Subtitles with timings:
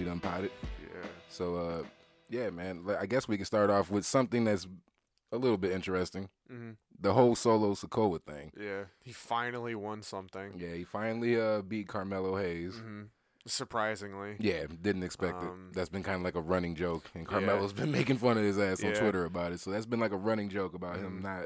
[0.00, 0.50] we done potted.
[0.82, 1.06] Yeah.
[1.28, 1.82] So, uh,
[2.30, 4.66] yeah, man, I guess we can start off with something that's
[5.30, 6.30] a little bit interesting.
[6.48, 8.50] hmm The whole Solo Sikoa thing.
[8.58, 8.84] Yeah.
[9.04, 10.54] He finally won something.
[10.56, 12.76] Yeah, he finally uh, beat Carmelo Hayes.
[12.78, 13.02] hmm
[13.46, 14.36] Surprisingly.
[14.38, 15.74] Yeah, didn't expect Um, it.
[15.76, 17.30] That's been kind of like a running joke, and yeah.
[17.30, 19.60] Carmelo's been making fun of his ass on Twitter about it.
[19.60, 21.22] So that's been like a running joke about him Mhm.
[21.22, 21.44] not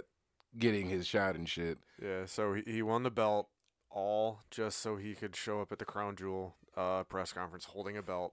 [0.58, 1.78] getting his shot and shit.
[2.02, 2.26] Yeah.
[2.26, 3.48] So he, he won the belt
[3.90, 7.96] all just so he could show up at the Crown Jewel uh, press conference holding
[7.96, 8.32] a belt.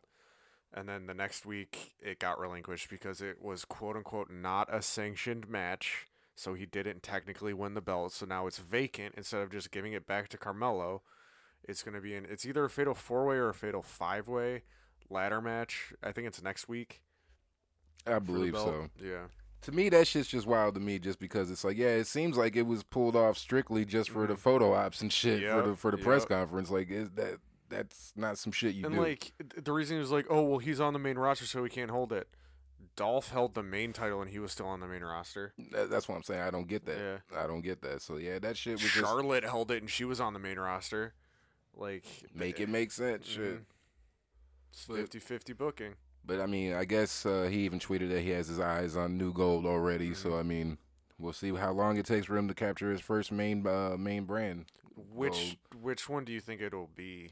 [0.74, 4.82] And then the next week it got relinquished because it was quote unquote not a
[4.82, 6.08] sanctioned match.
[6.36, 8.14] So he didn't technically win the belt.
[8.14, 11.02] So now it's vacant instead of just giving it back to Carmelo.
[11.64, 14.28] It's going to be in, it's either a fatal four way or a fatal five
[14.28, 14.64] way
[15.10, 15.94] ladder match.
[16.02, 17.02] I think it's next week.
[18.08, 18.88] I believe so.
[19.00, 19.26] Yeah.
[19.64, 22.36] To me, that shit's just wild to me, just because it's like, yeah, it seems
[22.36, 24.40] like it was pulled off strictly just for the Mhm.
[24.40, 26.72] photo ops and shit for the for the press conference.
[26.72, 27.40] Like, is that
[27.72, 28.88] that's not some shit you do.
[28.88, 29.02] and do?
[29.02, 29.32] like
[29.64, 31.90] the reason he was like, oh well, he's on the main roster, so he can't
[31.90, 32.28] hold it.
[32.96, 35.54] Dolph held the main title, and he was still on the main roster.
[35.72, 36.42] That- that's what I'm saying.
[36.42, 37.22] I don't get that.
[37.36, 38.02] I don't get that.
[38.02, 40.60] So yeah, that shit was just Charlotte held it, and she was on the main
[40.60, 41.14] roster.
[41.76, 42.04] Like
[42.36, 43.26] make it make sense.
[43.26, 43.56] Shit.
[43.60, 43.66] Mhm.
[44.72, 45.94] It's But- 50-50 booking.
[46.24, 49.18] But I mean, I guess uh, he even tweeted that he has his eyes on
[49.18, 50.14] new gold already.
[50.14, 50.40] So Mhm.
[50.40, 50.78] I mean,
[51.18, 54.26] we'll see how long it takes for him to capture his first main uh, main
[54.26, 54.66] brand.
[54.96, 57.32] Which which one do you think it'll be?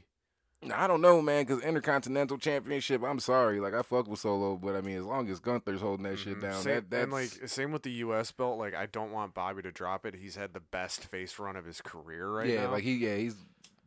[0.74, 3.02] I don't know, man, because Intercontinental Championship.
[3.02, 6.04] I'm sorry, like I fuck with Solo, but I mean, as long as Gunther's holding
[6.04, 6.42] that shit Mhm.
[6.42, 8.30] down, Same, that that's and like same with the U.S.
[8.30, 8.58] belt.
[8.58, 10.14] Like I don't want Bobby to drop it.
[10.16, 12.72] He's had the best face run of his career right yeah, now.
[12.72, 13.36] like he yeah he's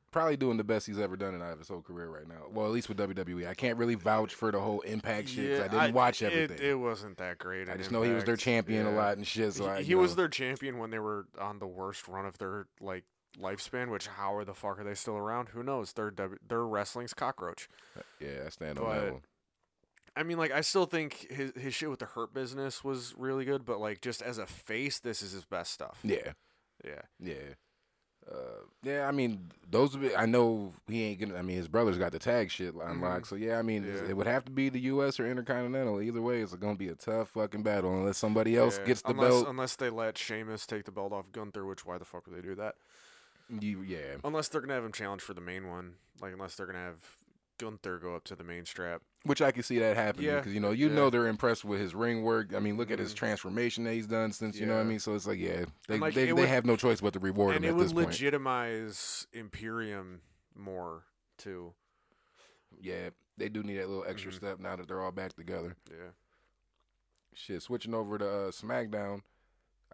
[0.09, 2.43] probably doing the best he's ever done in out of his whole career right now.
[2.51, 5.59] Well, at least with WWE, I can't really vouch for the whole Impact shit.
[5.59, 6.57] 'cause I didn't watch everything.
[6.59, 7.67] It, wasn't that great.
[7.69, 8.43] I just know he was their Impact.
[8.45, 9.53] champion a lot and shit.
[9.53, 12.25] So he, I, he was know, their champion when they were on the worst run
[12.27, 13.05] of their like
[13.41, 13.89] lifespan.
[13.91, 15.49] Which how are the fuck are they still around?
[15.49, 15.93] Who knows?
[15.93, 17.67] They're w- they're wrestling's cockroach.
[18.19, 19.21] yeah, I stand on that one.
[20.15, 23.45] I mean, like I still think his his shit with the Hurt Business was really
[23.45, 25.99] good, but like just as a face, this is his best stuff.
[26.03, 26.33] Yeah.
[26.85, 27.01] Yeah.
[27.19, 27.33] Yeah.
[28.31, 28.35] Uh,
[28.83, 29.97] yeah, I mean, those.
[29.97, 31.35] would be- I know he ain't gonna.
[31.37, 33.59] I mean, his brother's got the tag shit unlocked, so yeah.
[33.59, 34.05] I mean, Mm-hmm.
[34.05, 34.11] Yeah.
[34.11, 35.19] it would have to be the U.S.
[35.19, 36.01] or Intercontinental.
[36.01, 38.85] Either way, it's gonna be a tough fucking battle unless somebody else Yeah.
[38.85, 39.47] gets the unless, belt.
[39.49, 42.47] Unless they let Sheamus take the belt off Gunther, which why the fuck would they
[42.47, 42.75] do that?
[43.61, 46.65] You, yeah, Unless they're gonna have him challenge for the main one, like unless they're
[46.65, 47.17] gonna have
[47.59, 49.01] Gunther go up to the main strap.
[49.25, 50.95] which I can see that happening Yeah, because you know you yeah.
[50.95, 52.53] know they're impressed with his ring work.
[52.55, 53.17] I mean, look at his Mhm.
[53.17, 54.99] transformation that he's done since you know what I mean.
[54.99, 57.55] So it's like, yeah, they like, they, they would- have no choice but to reward
[57.55, 58.07] and him it at would this point.
[58.07, 60.21] legitimize Imperium
[60.55, 61.03] more
[61.37, 61.73] too.
[62.81, 64.35] Yeah, they do need that little extra Mhm.
[64.35, 65.75] step now that they're all back together.
[65.89, 66.09] Yeah.
[67.35, 69.21] Shit, switching over to uh, SmackDown,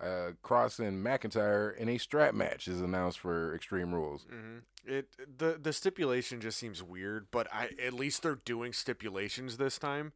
[0.01, 4.25] uh, Kross and McIntyre in a strap match is announced for Extreme Rules.
[4.29, 9.57] hmm It the the stipulation just seems weird, but I at least they're doing stipulations
[9.57, 10.13] this time.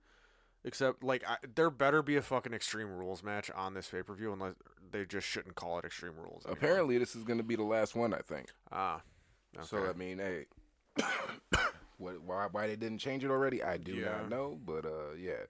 [0.65, 4.13] Except like I, there better be a fucking Extreme Rules match on this pay per
[4.15, 4.53] view, unless
[4.91, 6.45] they just shouldn't call it Extreme Rules.
[6.45, 6.53] anymore.
[6.57, 8.47] Apparently, this is going to be the last one, I think.
[8.71, 9.01] ah.
[9.57, 9.67] Okay.
[9.67, 10.45] So I mean, hey,
[11.97, 13.61] what, why why they didn't change it already?
[13.63, 14.11] I do Yeah.
[14.21, 15.43] not know, but uh, yeah.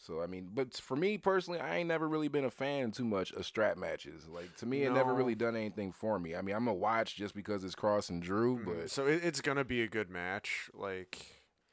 [0.00, 3.04] So I mean, but for me personally, I ain't never really been a fan too
[3.04, 4.28] much of strap matches.
[4.28, 6.36] Like to me, it never really done anything for me.
[6.36, 8.64] I mean, I'm gonna watch just because it's Kross and Drew, Mhm.
[8.64, 11.18] but so it, it's gonna be a good match, like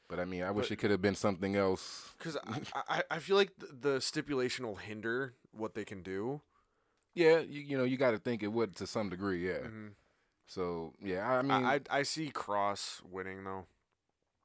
[0.08, 2.14] but I mean, I wish it could have been something else.
[2.18, 6.42] because I, I I feel like th- the stipulation will hinder what they can do.
[7.14, 9.48] Yeah, you, you know, you got to think it would to some degree.
[9.48, 9.68] Yeah.
[9.68, 9.92] Mhm.
[10.48, 13.66] So yeah, I I, mean, I I see Kross winning though.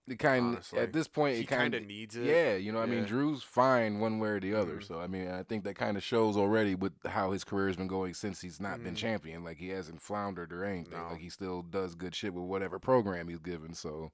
[0.09, 0.78] It kind honestly.
[0.81, 2.25] at this point, He it kind of of needs it.
[2.27, 4.77] Yeah, you know, what I mean, Drew's fine one way or the other.
[4.78, 4.84] Mhm.
[4.84, 7.77] So I mean, I think that kind of shows already with how his career has
[7.77, 8.99] been going since he's not been Mhm.
[8.99, 9.44] champion.
[9.44, 10.99] Like he hasn't floundered or anything.
[10.99, 11.09] No.
[11.10, 13.75] Like he still does good shit with whatever program he's given.
[13.75, 14.10] So,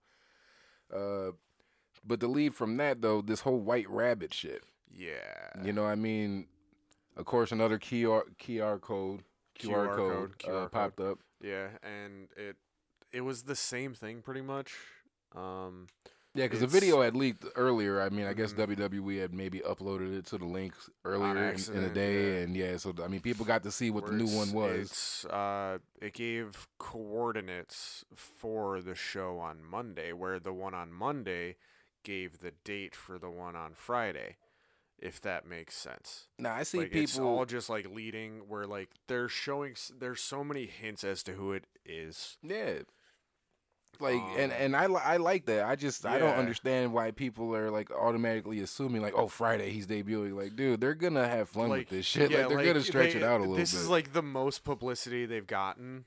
[0.93, 1.33] uh,
[2.05, 4.65] but to leave from that though, this whole White Rabbit shit.
[4.93, 5.63] Yeah.
[5.63, 6.47] You know, what I mean,
[7.17, 9.23] of course, another QR QR code.
[9.59, 11.19] QR, QR code, code, uh, QR popped up.
[11.41, 12.57] Yeah, and it
[13.13, 14.75] it was the same thing pretty much.
[15.37, 15.87] Um,
[16.35, 18.01] Yeah, because the video had leaked earlier.
[18.03, 18.57] I mean, I guess Mhm.
[18.59, 22.43] WWE had maybe uploaded it to the links earlier in, in the day, yeah.
[22.43, 24.81] and yeah, so I mean, people got to see what the new one was.
[24.91, 31.57] It's uh, it gave coordinates for the show on Monday, where the one on Monday
[32.03, 34.37] gave the date for the one on Friday.
[34.99, 36.25] If that makes sense.
[36.39, 37.29] Now I see like it's people.
[37.29, 41.33] all just like leading where like they're showing s- there's so many hints as to
[41.33, 42.39] who it is.
[42.43, 42.81] yeah,
[44.01, 45.67] like and Um, and I li- I like that.
[45.67, 49.87] I just I don't understand why people are like automatically assuming like, oh, Friday he's
[49.87, 50.35] debuting.
[50.37, 52.31] Like, dude, they're gonna have fun like with this shit.
[52.31, 53.81] yeah, like they're gonna stretch they- it out a little This bit.
[53.81, 56.05] is like the most publicity they've gotten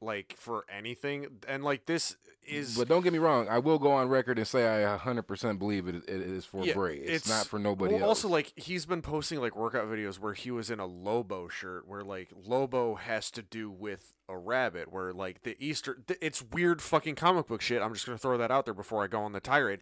[0.00, 1.26] like for anything.
[1.48, 2.16] And like this
[2.48, 5.58] is But don't get me wrong, I will go on record and say I 100%
[5.58, 6.96] believe it, it is for Yeah, Bray.
[6.96, 8.24] It's, it's- not for nobody well, else.
[8.24, 11.86] Also, like he's been posting like workout videos where he was in a Lobo shirt,
[11.86, 15.98] where like Lobo has to do with a rabbit, where like the Easter.
[16.06, 17.82] Th- it's weird fucking comic book shit.
[17.82, 19.80] I'm just gonna throw that out there before I go on the tirade.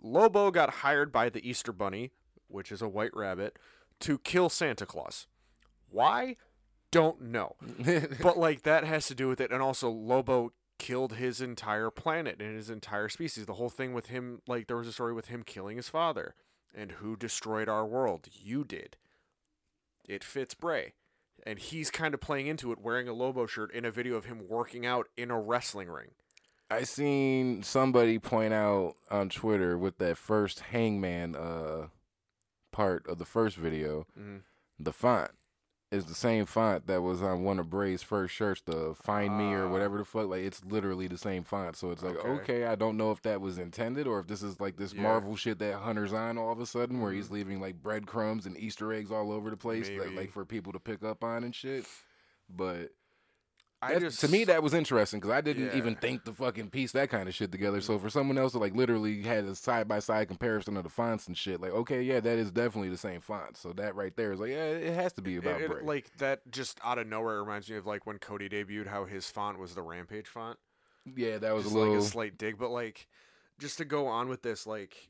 [0.00, 2.12] Lobo got hired by the Easter Bunny,
[2.46, 3.58] which is a white rabbit,
[4.00, 5.26] to kill Santa Claus.
[5.90, 6.36] Why?
[6.90, 7.56] Don't know.
[8.22, 12.40] but like that has to do with it and also lobo killed his entire planet
[12.40, 13.46] and his entire species.
[13.46, 16.34] The whole thing with him like there was a story with him killing his father
[16.74, 18.28] and who destroyed our world.
[18.32, 18.96] You did.
[20.08, 20.94] It fits bray.
[21.46, 24.24] And he's kind of playing into it wearing a lobo shirt in a video of
[24.24, 26.10] him working out in a wrestling ring.
[26.70, 31.86] I seen somebody point out on Twitter with that first Hangman uh
[32.72, 34.42] part of the first video, Mhm.
[34.78, 35.30] the font
[35.90, 39.54] is the same font that was on one of Bray's first shirts, the "Find Me"
[39.54, 39.70] or Ah.
[39.70, 40.28] whatever the fuck.
[40.28, 41.76] Like it's literally the same font.
[41.76, 42.28] So it's like, Okay.
[42.28, 45.02] okay, I don't know if that was intended or if this is like this Yeah.
[45.02, 47.32] Marvel shit that Hunter's on all of a sudden, where he's Mhm.
[47.32, 50.80] leaving like breadcrumbs and Easter eggs all over the place, that, like for people to
[50.80, 51.86] pick up on and shit.
[52.50, 52.90] But
[53.80, 56.92] i just to me, that was interesting because I didn't even think to fucking piece
[56.92, 57.80] that kind of shit together.
[57.80, 60.88] So for someone else to like literally had a side by side comparison of the
[60.90, 63.56] fonts and shit, like okay, yeah, that is definitely the same font.
[63.56, 66.10] So that right there is like, yeah, it has to be about it- it- like
[66.18, 69.58] that just out of nowhere reminds me of like when cody debuted how his font
[69.58, 70.58] was the rampage font
[71.16, 71.94] yeah, that was just a little.
[71.94, 73.06] like a slight dig, but like
[73.58, 75.08] just to go on with this, like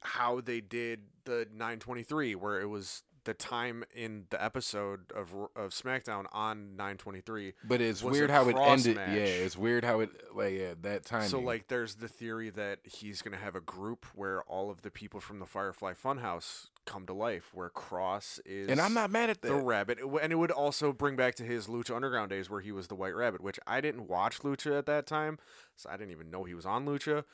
[0.00, 5.70] how they did the 923, where it was the time in the episode of of
[5.72, 7.54] SmackDown on 923.
[7.66, 8.96] but it's weird how it ended.
[8.96, 9.10] match.
[9.10, 11.28] Yeah, it's weird how it like yeah that time.
[11.28, 14.90] So like, there's the theory that he's gonna have a group where all of the
[14.90, 19.30] people from the Firefly Funhouse come to life, where Kross is and I'm not mad
[19.30, 19.48] at that.
[19.48, 22.72] the rabbit, and it would also bring back to his Lucha Underground days where he
[22.72, 25.38] was the White Rabbit, which I didn't watch Lucha at that time,
[25.76, 27.24] so I didn't even know he was on Lucha.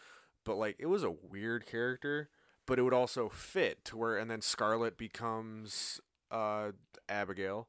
[0.45, 2.29] But like, it was a weird character,
[2.71, 6.01] but it would also fit to where, and then Scarlett becomes
[6.31, 6.71] uh
[7.09, 7.67] Abigail.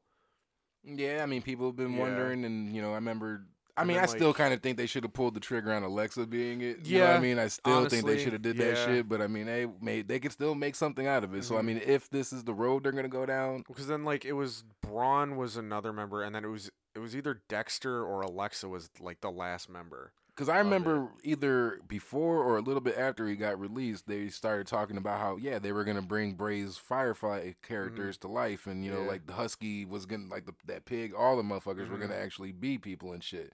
[0.84, 2.00] yeah, I mean, people have been Yeah.
[2.00, 3.42] wondering, and you know, I remember.
[3.76, 5.82] I mean, then, I still kind of think they should have pulled the trigger on
[5.82, 6.86] Alexa being it.
[6.86, 9.20] You know what I mean, I still think they should have did that shit, but
[9.20, 11.44] I mean, they made they could still make something out of it.
[11.44, 11.64] So I Mhm.
[11.64, 14.62] mean, if this is the road they're gonna go down, Because then like it was
[14.82, 18.88] Braun was another member, and then it was it was either Dexter or Alexa was
[19.00, 20.12] like the last member.
[20.34, 24.66] Because I remember either before or a little bit after he got released, they started
[24.66, 28.90] talking about how yeah they were gonna bring Bray's Firefly characters to life, and you
[28.90, 29.04] know Mm-hmm.
[29.06, 29.12] Yeah.
[29.12, 32.24] like the Husky was gonna like the, that pig, all the motherfuckers were gonna Mhm.
[32.24, 33.52] actually be people and shit.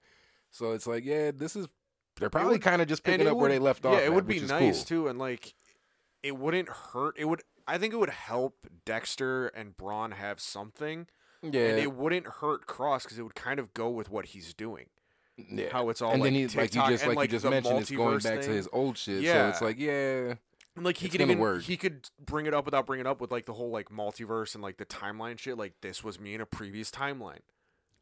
[0.51, 1.67] So it's like yeah, this is
[2.17, 3.95] they're probably would- kind of just picking it up where would- they left off.
[3.95, 4.85] yeah, it at, would be which is nice cool.
[4.85, 5.55] too, and like
[6.23, 7.17] it wouldn't hurt.
[7.19, 7.43] It would.
[7.67, 11.07] I think it would help Dexter and Braun have something,
[11.43, 14.55] Yeah, and it wouldn't hurt Kross because it would kind of go with what he's
[14.55, 14.87] doing.
[15.51, 15.69] Yeah.
[15.71, 17.79] How it's all and like then he, like you just and, like, you just mentioned,
[17.79, 19.19] it's going back to his old shit.
[19.19, 19.51] So Yeah.
[19.51, 20.35] it's like yeah,
[20.77, 21.63] And, like he It's could even work.
[21.63, 24.55] he could bring it up without bringing it up with like the whole like multiverse
[24.55, 25.57] and like the timeline shit.
[25.57, 27.41] Like this was me in a previous timeline.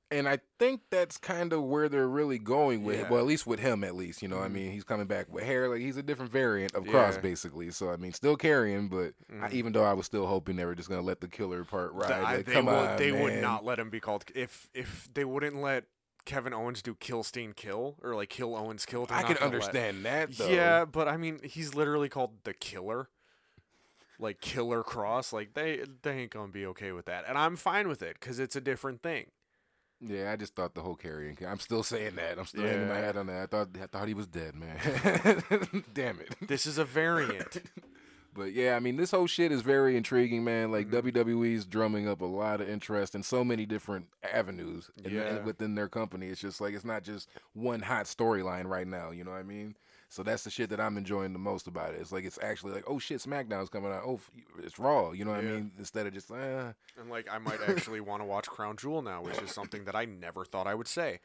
[0.08, 3.08] And I think that's kind of where they're really going with, Yeah.
[3.10, 4.22] well, at least with him, at least.
[4.22, 4.52] You know, I Mhm.
[4.52, 7.20] mean, he's coming back with hair, like he's a different variant of Kross, Yeah.
[7.22, 7.72] basically.
[7.72, 9.52] So I mean, still Karrion, but I, Mhm.
[9.52, 12.06] even though I was still hoping they were just gonna let the killer part ride.
[12.06, 15.08] Th- I- like, they would on, they would not let him be called if if
[15.12, 15.84] they wouldn't let
[16.26, 19.06] Kevin Owens do Kill Steen kill or like Kill Owens kill.
[19.08, 20.48] I can let- understand that though.
[20.48, 23.08] Yeah, but I mean, he's literally called the Killer,
[24.18, 25.32] like Killer Kross.
[25.32, 28.38] Like they they ain't gonna be okay with that, and I'm fine with it because
[28.38, 29.26] it's a different thing.
[30.00, 30.30] yeah.
[30.30, 31.40] I just thought the whole Karrion.
[31.46, 32.38] I'm still saying that.
[32.38, 33.00] I'm still hanging my Yeah.
[33.06, 33.42] head on that.
[33.42, 34.76] I thought I thought he was dead, man.
[35.94, 36.34] Damn it.
[36.46, 37.62] This is a variant.
[38.36, 40.70] But yeah, I mean, this whole shit is very intriguing, man.
[40.70, 41.12] Like Mhm.
[41.12, 45.74] WWE's drumming up a lot of interest in so many different avenues in- in- within
[45.74, 46.28] their company.
[46.28, 49.10] It's just like it's not just one hot storyline right now.
[49.10, 49.76] You know what I mean?
[50.08, 52.00] So that's the shit that I'm enjoying the most about it.
[52.00, 54.02] It's like it's actually like, oh shit, SmackDown's coming out.
[54.06, 54.20] Oh,
[54.62, 55.10] it's Raw.
[55.10, 55.72] You know what I mean?
[55.78, 59.22] Instead of just, uh, and like, I might actually want to watch Crown Jewel now,
[59.22, 61.18] which is something that I never thought I would say.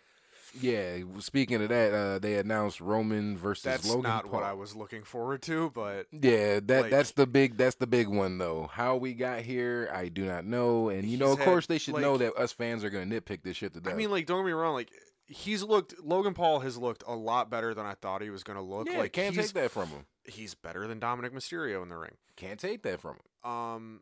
[0.60, 0.98] Yeah.
[1.20, 4.40] Speaking of that, uh, they announced Roman versus That's Logan That's not Paul.
[4.42, 7.88] what I was looking forward to, but Yeah, that Like- that's the big that's the
[7.88, 8.70] big one though.
[8.74, 10.90] How we got here, I do not know.
[10.90, 13.44] And you know, of had, course, they should know that us fans are gonna nitpick
[13.44, 13.94] this shit to death.
[13.94, 14.92] I mean, like, don't get me wrong, like.
[15.28, 15.98] He's looked.
[16.04, 18.90] Logan Paul has looked a lot better than I thought he was going to look.
[18.92, 20.06] yeah, like can't take that from him.
[20.26, 22.18] he's better than Dominik Mysterio in the ring.
[22.36, 23.50] Can't take that from him.
[23.50, 24.02] Um,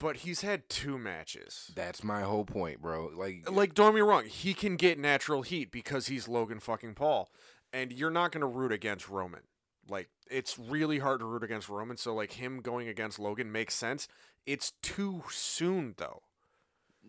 [0.00, 1.70] but he's had two matches.
[1.76, 3.10] That's my whole point, bro.
[3.14, 6.94] Like, uh, Like, don't me wrong, he can get natural heat because he's Logan fucking
[6.94, 7.30] Paul,
[7.72, 9.42] and you're not gonna root against Roman.
[9.88, 11.96] Like, it's really hard to root against Roman.
[11.96, 14.08] So, like, him going against Logan makes sense.
[14.46, 16.22] It's too soon, though.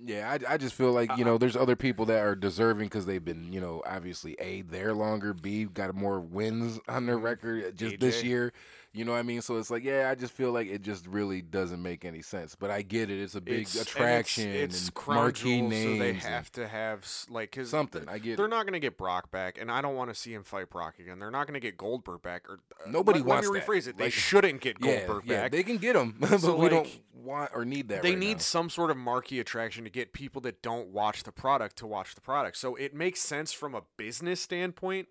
[0.03, 2.36] Yeah, I, I just feel like you uh, know, uh, there's other people that are
[2.36, 7.05] deserving because they've been, you know, obviously a there longer, b got more wins on
[7.05, 7.25] their mm-hmm.
[7.25, 8.53] record uh, just this year.
[8.93, 9.41] You know what I mean?
[9.41, 12.55] So it's like, yeah, I just feel like it just really doesn't make any sense.
[12.55, 15.98] But I get it; it's a big It's- and attraction It's, it's and marquee names.
[15.98, 18.03] so they have to have like cause something.
[18.10, 18.50] I get They're it.
[18.50, 21.00] not going to get Brock back, and I don't want to see him fight Brock
[21.00, 21.19] again.
[21.19, 22.50] They're not going to get Goldberg back.
[22.50, 23.67] Or uh, Nobody let, wants Let me that.
[23.67, 23.98] rephrase it.
[23.98, 25.51] They Like- shouldn't get Goldberg yeah, back.
[25.53, 28.01] they can get them, but So, we don't want or need that.
[28.01, 28.39] they right need now.
[28.39, 32.13] some sort of marquee attraction to get people that don't watch the product to watch
[32.13, 32.57] the product.
[32.57, 35.07] So it makes sense from a business standpoint.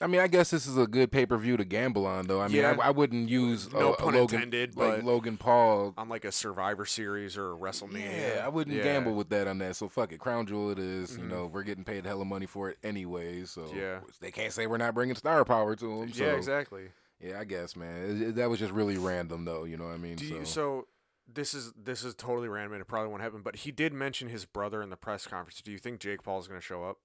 [0.00, 2.40] I mean, I guess this is a good pay per view to gamble on, though.
[2.40, 2.76] I mean, Yeah.
[2.80, 5.94] I, I wouldn't use No a, a pun Logan, intended, like Logan Paul.
[5.98, 8.36] on like a Survivor Series or a WrestleMania.
[8.36, 8.84] Yeah, I wouldn't Yeah.
[8.84, 9.74] gamble with that on that.
[9.76, 11.16] So fuck it, Crown Jewel it is.
[11.16, 11.28] You Mhm.
[11.30, 13.44] know, we're getting paid hella money for it anyway.
[13.44, 14.00] So Yeah.
[14.20, 16.12] they can't say we're not bringing star power to them.
[16.12, 16.90] So, Yeah, exactly.
[17.20, 18.04] Yeah, I guess, man.
[18.22, 19.64] It- it- that was just really random, though.
[19.64, 20.18] You know what I mean?
[20.18, 20.86] So, you, so
[21.26, 23.42] this is this is totally random and it probably won't happen.
[23.42, 25.60] But he did mention his brother in the press conference.
[25.60, 26.98] Do you think Jake Paul is going to show up?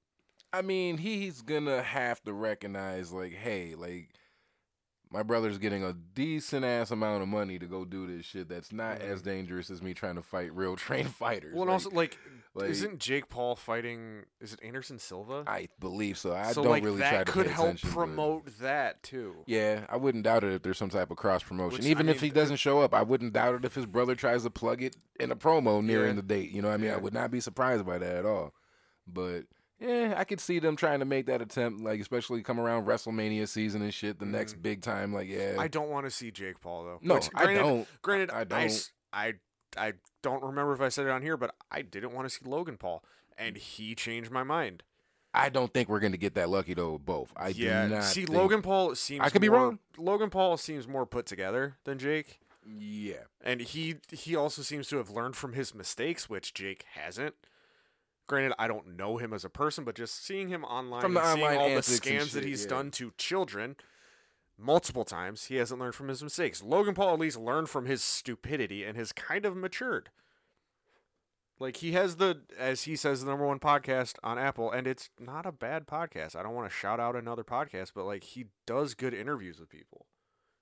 [0.53, 4.09] I mean, he's gonna have to recognize, like, hey, like.
[5.11, 8.71] My brother's getting a decent ass amount of money to go do this shit that's
[8.71, 9.25] not as Mhm.
[9.25, 11.53] dangerous as me trying to fight real trained fighters.
[11.53, 12.17] Well, and Like, also like,
[12.55, 14.23] like- isn't Jake Paul fighting?
[14.41, 15.43] Is it Anderson Silva?
[15.45, 16.33] I believe so.
[16.33, 19.43] I so don't like really that try to could help attention, but- promote that too.
[19.45, 21.77] Yeah, I wouldn't doubt it if there's some type of cross promotion.
[21.77, 23.85] Which, I Even if mean, he doesn't show up, I wouldn't doubt it if his
[23.85, 26.21] brother tries to plug it in a promo nearing Yeah.
[26.21, 26.49] the date.
[26.49, 26.89] You know what I mean?
[26.91, 28.55] I would not be surprised by that at all.
[29.05, 29.43] But
[29.83, 33.47] yeah, I could see them trying to make that attempt, like especially come around WrestleMania
[33.47, 34.61] season and shit, the next mm.
[34.61, 35.13] big time.
[35.13, 35.55] Like, yeah.
[35.59, 36.99] I don't want to see Jake Paul though.
[37.01, 37.87] no, Which, I don't.
[38.01, 38.91] Granted, I I, don't.
[39.11, 39.33] I
[39.77, 42.45] I don't remember if I said it on here, but I didn't want to see
[42.45, 43.03] Logan Paul,
[43.37, 44.83] and he changed my mind.
[45.33, 46.93] I don't think we're gonna get that lucky though.
[46.93, 48.03] With both, I yeah, do not.
[48.03, 49.21] see, Logan Paul seems.
[49.21, 49.79] I could be wrong.
[49.97, 52.39] Logan Paul seems more put together than Jake.
[52.65, 57.35] Yeah, and he he also seems to have learned from his mistakes, which Jake hasn't.
[58.27, 61.21] Granted, I don't know him as a person, but just seeing him online From the
[61.21, 62.69] and seeing online all the antics and scams that he's yeah.
[62.69, 63.75] done to children
[64.57, 66.63] multiple times, he hasn't learned from his mistakes.
[66.63, 70.09] Logan Paul at least learned from his stupidity and has kind of matured.
[71.59, 75.09] Like he has the, as he says, the number one podcast on Apple, and it's
[75.19, 76.35] not a bad podcast.
[76.35, 79.69] I don't want to shout out another podcast, but like he does good interviews with
[79.69, 80.07] people,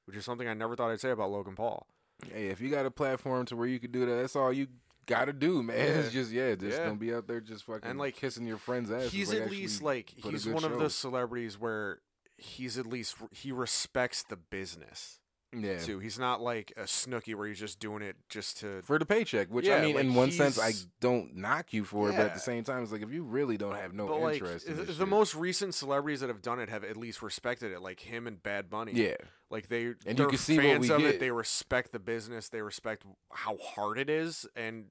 [0.05, 1.87] which is something I never thought I'd say about Logan Paul.
[2.31, 4.67] hey, if you got a platform to where you could do that, that's all you
[5.05, 5.77] gotta do, man.
[5.99, 6.85] It's just yeah, just Yeah.
[6.85, 9.11] don't be out there just fucking And, like, kissing your friend's ass.
[9.11, 10.79] he's like, at least like he's one of show.
[10.79, 11.99] the celebrities where
[12.37, 15.19] he's at least he respects the business
[15.55, 15.77] yeah.
[15.79, 15.99] too.
[15.99, 18.81] He's not like a Snooki where he's just doing it just to.
[18.83, 22.09] for the paycheck, which I mean, like, in one sense, I don't knock you for
[22.09, 24.21] it, but at the same time, it's like if you really don't have no but
[24.21, 26.83] like interest in the, this the shit- most recent celebrities that have done it have
[26.83, 28.93] at least respected it, like him and Bad Bunny.
[28.93, 29.15] yeah,
[29.51, 31.15] like they you they're can see fans of get.
[31.15, 31.19] it.
[31.19, 32.49] They respect the business.
[32.49, 34.85] They respect how hard it is, and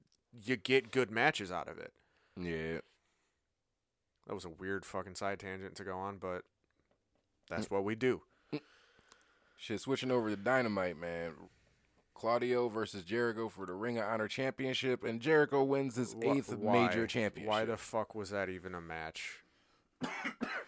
[0.45, 1.91] you get good matches out of it.
[2.39, 2.79] yeah.
[4.27, 6.43] That was a weird fucking side tangent to go on, but
[7.49, 7.71] that's Mm.
[7.71, 8.21] what we do.
[9.57, 11.33] Shit, switching over to Dynamite, man.
[12.13, 16.87] Claudio versus Jericho for the Ring of Honor Championship, and Jericho wins his eighth why?
[16.87, 17.49] major championship.
[17.49, 19.39] Why the fuck was that even a match?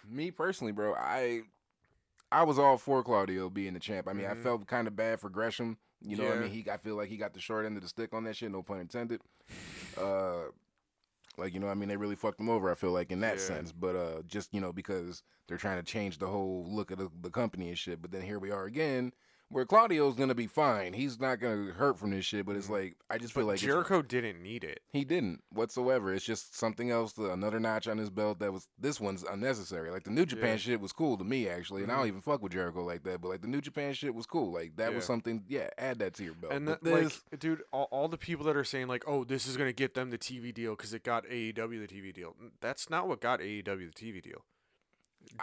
[0.10, 1.44] Me personally, bro, I
[2.34, 4.08] I was all for Claudio being the champ.
[4.08, 4.44] I mean, I Mhm.
[4.44, 5.78] felt kind of bad for Gresham.
[6.02, 6.52] You know what I mean?
[6.52, 8.52] He I feel like he got the short end of the stick on that shit,
[8.52, 9.22] no pun intended.
[9.96, 10.46] Uh
[11.38, 13.38] like, you know, I mean, they really fucked him over, I feel like, in that
[13.38, 13.46] Yeah.
[13.46, 13.72] sense.
[13.72, 17.10] But uh just, you know, because they're trying to change the whole look of the,
[17.22, 18.02] the company and shit.
[18.02, 19.14] But then here we are again,
[19.54, 20.94] where Claudio's gonna be fine.
[20.94, 22.72] He's not gonna hurt from this shit, but it's Mhm.
[22.72, 24.82] like I just feel like Jericho didn't need it.
[24.92, 26.14] he didn't whatsoever.
[26.14, 29.90] It's just something else, another notch on his belt that was this one's unnecessary.
[29.92, 30.58] Like the New Japan Yeah.
[30.58, 31.98] shit was cool to me actually, and I Mhm.
[32.00, 33.22] don't even fuck with Jericho like that.
[33.22, 34.52] But like the New Japan shit was cool.
[34.52, 35.44] Like that was something.
[35.48, 36.52] Yeah, add that to your belt.
[36.54, 39.46] And But that, like, dude, all, all the people that are saying like, "Oh, this
[39.48, 42.90] is gonna get them the TV deal because it got AEW the TV deal," that's
[42.90, 44.44] not what got AEW the TV deal.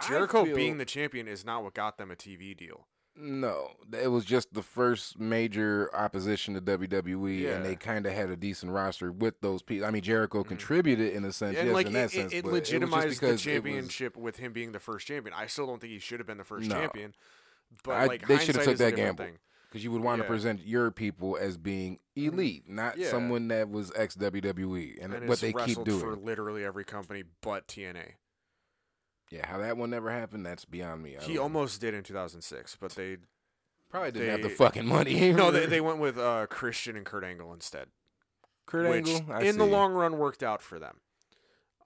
[0.07, 2.87] Jericho feel- being the champion is not what got them a TV deal.
[3.15, 7.49] No, it was just the first major opposition to WWE, Yeah.
[7.55, 9.85] and they kind of had a decent roster with those people.
[9.85, 10.47] I mean, Jericho Mhm.
[10.47, 12.33] contributed in a sense, and yes, like in it, that it, sense.
[12.33, 15.33] it was just legitimized the it was- championship with him being the first champion.
[15.37, 16.75] I still don't think he should have been the first No.
[16.75, 17.13] champion.
[17.83, 19.27] But I- like they shoulda took that gamble.
[19.69, 20.29] Because you would want to Yeah.
[20.29, 23.09] present your people as being elite, not Yeah.
[23.09, 25.99] someone that was ex WWE, and, And what they keep doing.
[26.01, 28.15] for literally every company but TNA.
[29.31, 31.15] Yeah, how that one never happened, that's beyond me.
[31.17, 33.17] I He don't- almost did in 2006, but they
[33.89, 35.31] probably didn't have the they- fucking money.
[35.33, 37.87] no, they, they went with uh, Christian and Kurt Angle instead.
[38.65, 39.71] Kurt which Angle, I in the see.
[39.71, 40.99] long run worked out for them.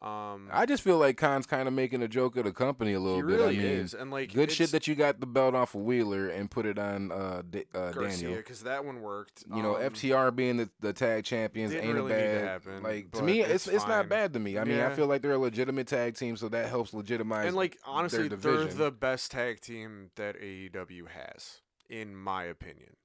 [0.06, 3.00] Um, I just feel like Khan's kind of making a joke of the company a
[3.00, 3.40] little he bit.
[3.40, 5.82] really I mean, is, and like good shit that you got the belt off of
[5.82, 8.36] Wheeler and put it on uh, D- uh, Daniel.
[8.36, 9.44] because that one worked.
[9.52, 12.44] You know, Um, FTR being the, the tag champions ain't really a need to bad.
[12.48, 14.60] happen, like to me, it's it's not bad to me.
[14.60, 17.48] I mean, I feel like they're a legitimate tag team, so that helps legitimize.
[17.48, 22.96] and like honestly, they're the best tag team that AEW has, in my opinion.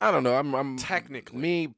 [0.00, 0.34] I don't know.
[0.34, 1.38] I'm, I'm Technically.
[1.38, 1.74] me.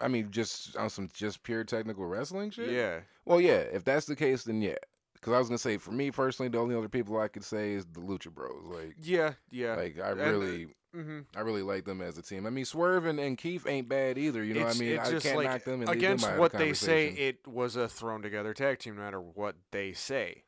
[0.00, 2.70] I mean, just on some just pure technical wrestling shit.
[2.70, 3.58] Yeah, Well, yeah.
[3.58, 4.76] If that's the case, then yeah.
[5.14, 7.72] Because I was gonna say, for me personally, the only other people I could say
[7.72, 8.64] is the Lucha Bros.
[8.66, 9.74] Like, yeah, yeah.
[9.74, 12.46] like I And, really, hmm I really like them as a team.
[12.46, 14.44] I mean, Swerve and, and Keith ain't bad either.
[14.44, 16.28] You know, it's, what I mean, I just can't like knock them and them against
[16.28, 17.08] of what the they say.
[17.08, 20.43] It was a thrown together tag team, no matter what they say.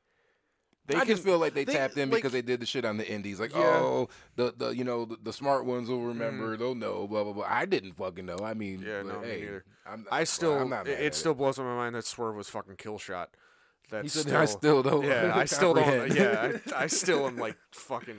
[0.87, 2.67] They I can, just feel like they, they- tapped in like- because they did the
[2.67, 3.41] shit on the indies.
[3.41, 3.63] Like, Yeah.
[3.63, 3.85] Mm-hmm.
[3.85, 6.57] oh, the the you know the, the smart ones will remember.
[6.57, 7.07] They'll know.
[7.07, 7.47] Blah blah blah.
[7.49, 8.39] I didn't fucking know.
[8.43, 9.65] I mean, Yeah, no, me hey, neither.
[9.85, 12.77] I'm, I still, I'm not it, it still blows my mind that Swerve was fucking
[12.77, 13.27] Killshot.
[13.91, 15.05] That's said, still, I still don't.
[15.05, 16.13] yeah, I still don't.
[16.15, 18.17] Yeah, I, I still am like fucking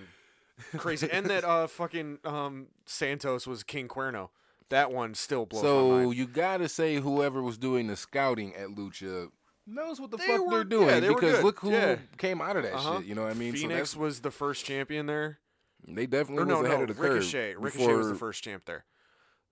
[0.78, 1.10] crazy.
[1.12, 4.30] And that uh fucking um Santos was King Cuerno.
[4.70, 8.68] That one still blows my So you gotta say whoever was doing the scouting at
[8.70, 9.30] Lucha
[9.68, 11.98] knows what the They fuck were- they're doing yeah, they because look who Yeah.
[12.18, 12.98] came out of that Uh-huh.
[13.00, 13.06] shit.
[13.08, 13.54] You know what I mean?
[13.54, 15.40] Fenix so was the first champion there.
[15.88, 17.54] they definitely Or no, was ahead no, of the Ricochet.
[17.54, 17.64] curve.
[17.64, 18.86] Ricochet was the first champ there.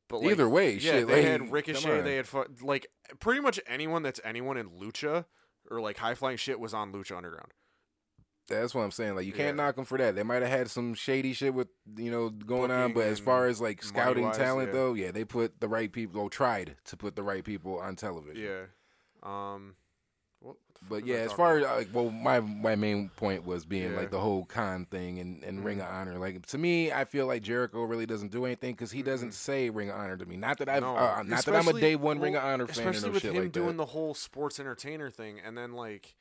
[0.08, 2.02] But like, Either way, yeah, shit, they like, had Ricochet.
[2.02, 2.88] They had fu- like
[3.20, 5.26] pretty much anyone that's anyone in Lucha
[5.70, 7.52] or like high flying shit was on Lucha Underground.
[8.48, 9.16] That's what I'm saying.
[9.16, 9.64] Like you can't Yeah.
[9.64, 10.14] knock them for that.
[10.16, 13.48] They might have had some shady shit with you know going on, but as far
[13.48, 14.74] as like scouting talent yeah.
[14.74, 16.22] though, yeah, they put the right people.
[16.22, 18.44] Or tried to put the right people on television.
[18.44, 18.66] Yeah.
[19.24, 19.76] Um.
[20.40, 23.46] What, what the fuck But yeah, as far as like, well, my my main point
[23.46, 23.90] was being Yeah.
[23.90, 23.98] Mm-hmm.
[23.98, 26.20] like the whole Khan thing and, and Ring of Honor.
[26.20, 29.70] Like to me, I feel like Jericho really doesn't do anything because he doesn't say
[29.72, 30.38] Ring of Honor to me.
[30.38, 32.86] Not that I've No, uh, not that I'm a day one Ring of Honor fan
[32.88, 33.78] or especially no with shit him like doing that.
[33.78, 36.16] the whole sports entertainer thing, and then like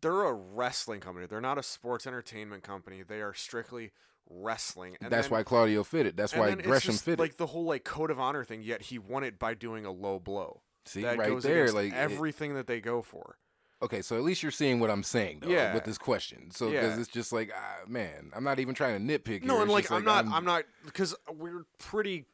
[0.00, 1.26] they're a wrestling company.
[1.26, 3.02] They're not a sports entertainment company.
[3.02, 3.92] They are strictly
[4.28, 4.96] wrestling.
[5.00, 6.16] And That's then, why Claudio fit it.
[6.16, 8.62] That's why Gresham just, fit like the whole like code of honor thing.
[8.62, 10.62] Yet he won it by doing a low blow.
[10.86, 13.36] See that right goes there, like it- everything that they go for.
[13.80, 15.72] Okay, so at least you're seeing what I'm saying, though, Yeah.
[15.72, 16.50] with this question.
[16.50, 17.00] So because Yeah.
[17.00, 19.44] it's just like, ah, man, I'm not even trying to nitpick.
[19.44, 19.62] No, here.
[19.62, 22.26] and It's like I'm not, I'm, not, because we're pretty,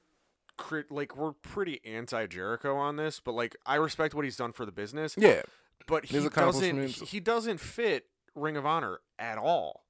[0.57, 3.21] crit, like we're pretty anti Jericho on this.
[3.21, 5.17] But like I respect what he's done for the business.
[5.19, 5.43] Yeah,
[5.87, 9.85] but he doesn't, he doesn't fit Ring of Honor at all.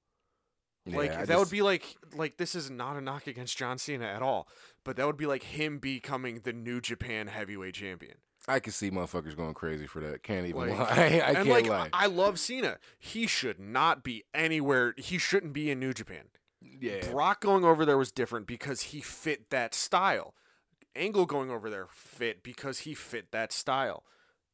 [0.87, 3.57] yeah, like I that just- would be like like this is not a knock against
[3.57, 4.49] John Cena at all,
[4.85, 8.17] but that would be like him becoming the New Japan Heavyweight Champion.
[8.47, 10.23] I can see motherfuckers going crazy for that.
[10.23, 11.23] Can't even Like, lie.
[11.27, 11.89] I can't like lie.
[11.93, 12.79] I love Cena.
[12.99, 14.95] He should not be anywhere.
[14.99, 16.25] He shouldn't be in New Japan.
[16.61, 20.35] yeah, Brock going over there was different because he fit that style.
[20.97, 24.05] Angle going over there fit because he fit that style.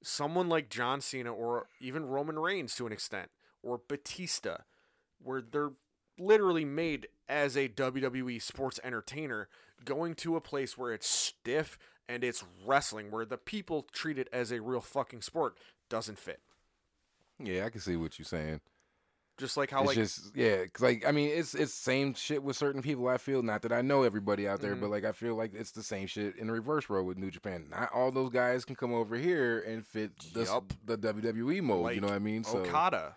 [0.02, 3.28] Someone like John Cena or even Roman Reigns to an extent
[3.62, 4.58] or Batista,
[5.20, 5.72] where they're
[6.18, 9.48] literally made as a WWE sports entertainer,
[9.84, 11.76] going to a place where it's stiff
[12.10, 15.56] and it's wrestling, where the people treat it as a real fucking sport,
[15.88, 16.40] doesn't fit.
[17.38, 18.60] yeah, I can see what you're saying.
[19.38, 22.42] Just like how it's like just yeah, 'cause, like I mean, it's it's same shit
[22.42, 23.08] with certain people.
[23.08, 24.80] I feel not that I know everybody out there, Mhm.
[24.82, 27.68] but like I feel like it's the same shit in reverse row with New Japan.
[27.70, 30.74] Not all those guys can come over here and fit the, Yup.
[30.84, 31.84] the WWE mode.
[31.84, 32.44] like you know what I mean?
[32.44, 33.16] So Okada,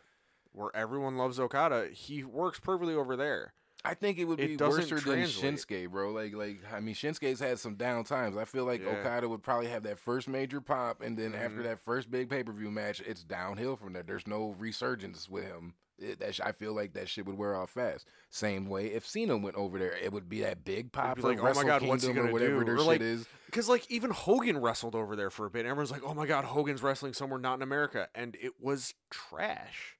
[0.54, 3.54] where everyone loves Okada, he works perfectly over there.
[3.86, 5.24] I think it would be doesn't worse than.
[5.24, 6.12] Shinsuke, bro.
[6.12, 8.38] Like like I mean, Shinsuke's had some down times.
[8.38, 8.92] I feel like Yeah.
[8.92, 11.64] Okada would probably have that first major pop, and then after Mhm.
[11.64, 14.04] that first big pay per view match, it's downhill from there.
[14.04, 15.74] There's no resurgence with him.
[16.00, 18.08] It, that sh- I feel like that shit would wear off fast.
[18.32, 21.54] Same way if Cena went over there, it would be that big pop like, "Oh
[21.54, 23.28] my God, what's he Kingdom or gonna whatever do?" their Or shit like- is.
[23.46, 25.60] Because like even Hogan wrestled over there for a bit.
[25.60, 28.96] And everyone's like, "Oh my god, Hogan's wrestling somewhere not in America," and it was
[29.12, 29.93] trash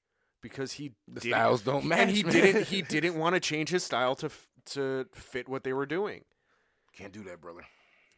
[0.44, 1.98] because he The didn't- styles don't match.
[2.00, 2.32] and he man.
[2.32, 5.86] didn't he didn't want to change his style to f- to fit what they were
[5.86, 6.24] doing.
[6.96, 7.62] Can't do that, brother.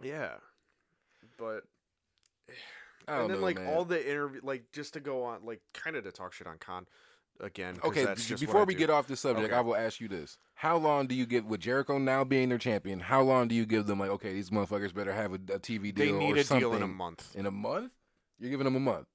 [0.03, 0.35] Yeah,
[1.39, 1.63] but
[3.09, 3.69] I don't and then know, like man.
[3.73, 6.59] all the interview, like just to go on, like kind of to talk shit on
[6.59, 6.87] Khan
[7.41, 7.79] again.
[7.85, 8.79] Okay, that's b- before we do.
[8.81, 9.57] get off the subject, Okay.
[9.57, 12.59] I will ask you this: How long do you give with Jericho now being their
[12.59, 13.01] champion?
[13.01, 13.99] How long do you give them?
[14.01, 16.13] Like, okay, these motherfuckers better have a, a TV deal.
[16.19, 17.35] they need or a deal in a month.
[17.35, 17.93] In a month?
[18.39, 19.07] You're giving them a month.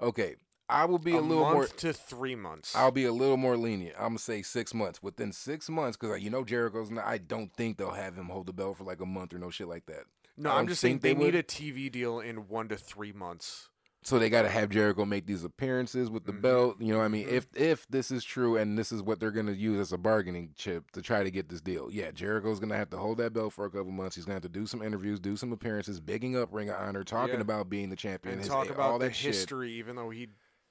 [0.00, 0.36] Okay,
[0.70, 1.66] I will be a, a little more.
[1.66, 2.74] to three months.
[2.76, 3.96] I'll be a little more lenient.
[3.96, 5.02] I'm gonna say six months.
[5.02, 6.90] Within six months, because you know Jericho's.
[6.90, 9.38] Not, I don't think they'll have him hold the belt for like a month or
[9.38, 10.04] no shit like that.
[10.36, 13.68] no, I'm just saying they, they need a TV deal in one to three months.
[14.04, 16.40] So they got to have Jericho make these appearances with the Mhm.
[16.40, 16.76] belt.
[16.80, 17.32] You know, what I mean, Mhm.
[17.32, 20.52] if if this is true and this is what they're gonna use as a bargaining
[20.56, 23.52] chip to try to get this deal, yeah, Jericho's gonna have to hold that belt
[23.54, 24.14] for a couple months.
[24.16, 27.02] He's gonna have to do some interviews, do some appearances, bigging up Ring of Honor,
[27.04, 27.40] talking Yeah.
[27.40, 30.10] about being the champion, and his- talk all about the that shit history, even though
[30.10, 30.28] he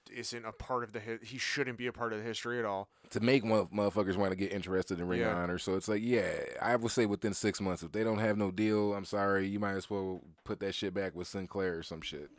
[0.10, 2.66] isn't a part of the hi- he shouldn't be a part of the history at
[2.66, 2.90] all.
[3.12, 5.58] to make mo- motherfuckers want to get interested in Ring of Honor.
[5.58, 6.30] So it's like, yeah,
[6.62, 9.60] I would say within six months, if they don't have no deal, I'm sorry, you
[9.60, 12.30] might as well put that shit back with Sinclair or some shit.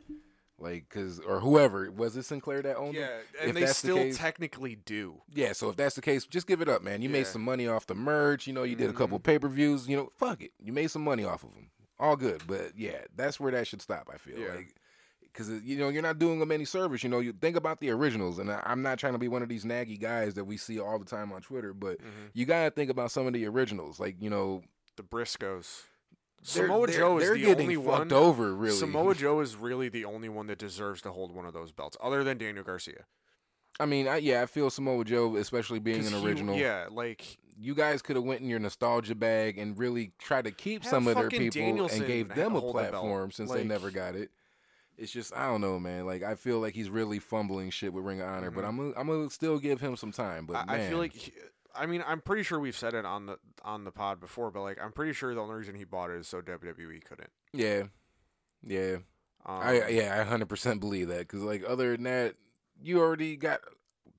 [0.61, 2.99] Like, cause or whoever was it Sinclair that owned it?
[2.99, 5.21] Yeah, If and they that's the still case- technically do.
[5.33, 7.01] Yeah, so if that's the case, just give it up, man.
[7.01, 8.45] You made some money off the merch.
[8.45, 9.23] You know, you did a couple Mhm.
[9.23, 9.87] pay per views.
[9.87, 10.51] You know, fuck it.
[10.61, 11.69] You made some money off of them.
[11.97, 12.43] All good.
[12.45, 14.09] But yeah, that's where that should stop.
[14.13, 14.53] I feel Yeah.
[14.55, 14.75] like
[15.31, 17.03] because you know you're not doing them any service.
[17.03, 19.41] You know, you think about the originals, and I, I'm not trying to be one
[19.43, 22.31] of these naggy guys that we see all the time on Twitter, but Mhm.
[22.33, 23.99] you gotta think about some of the originals.
[23.99, 24.61] Like you know,
[24.97, 25.83] The Briscoes.
[26.53, 28.13] they're- Samoa they're- Joe is they're the getting only fucked one.
[28.13, 28.53] over.
[28.55, 31.71] Really, Samoa Joe is really the only one that deserves to hold one of those
[31.71, 33.05] belts, other than Daniel Garcia.
[33.79, 36.55] I mean, I, yeah, I feel Samoa Joe, especially being an he- original.
[36.57, 40.51] yeah, like you guys could have went in your nostalgia bag and really tried to
[40.51, 43.63] keep some of their people Danielson and gave them a hold the platform since they
[43.65, 44.31] never got it.
[44.99, 46.05] It's just I don't know, man.
[46.05, 48.67] Like I feel like he's really fumbling shit with Ring of Honor, but Mhm.
[48.67, 50.45] I'm gonna, I'm gonna still give him some time.
[50.45, 51.31] But I, man, I feel like he,
[51.73, 54.61] I mean I'm pretty sure we've said it on the on the pod before, but
[54.61, 57.29] like I'm pretty sure the only reason he bought it is so WWE couldn't.
[57.53, 57.83] yeah,
[58.61, 58.95] yeah,
[59.45, 62.35] Um, I yeah, I 100 percent believe that because like other than that,
[62.81, 63.61] you already got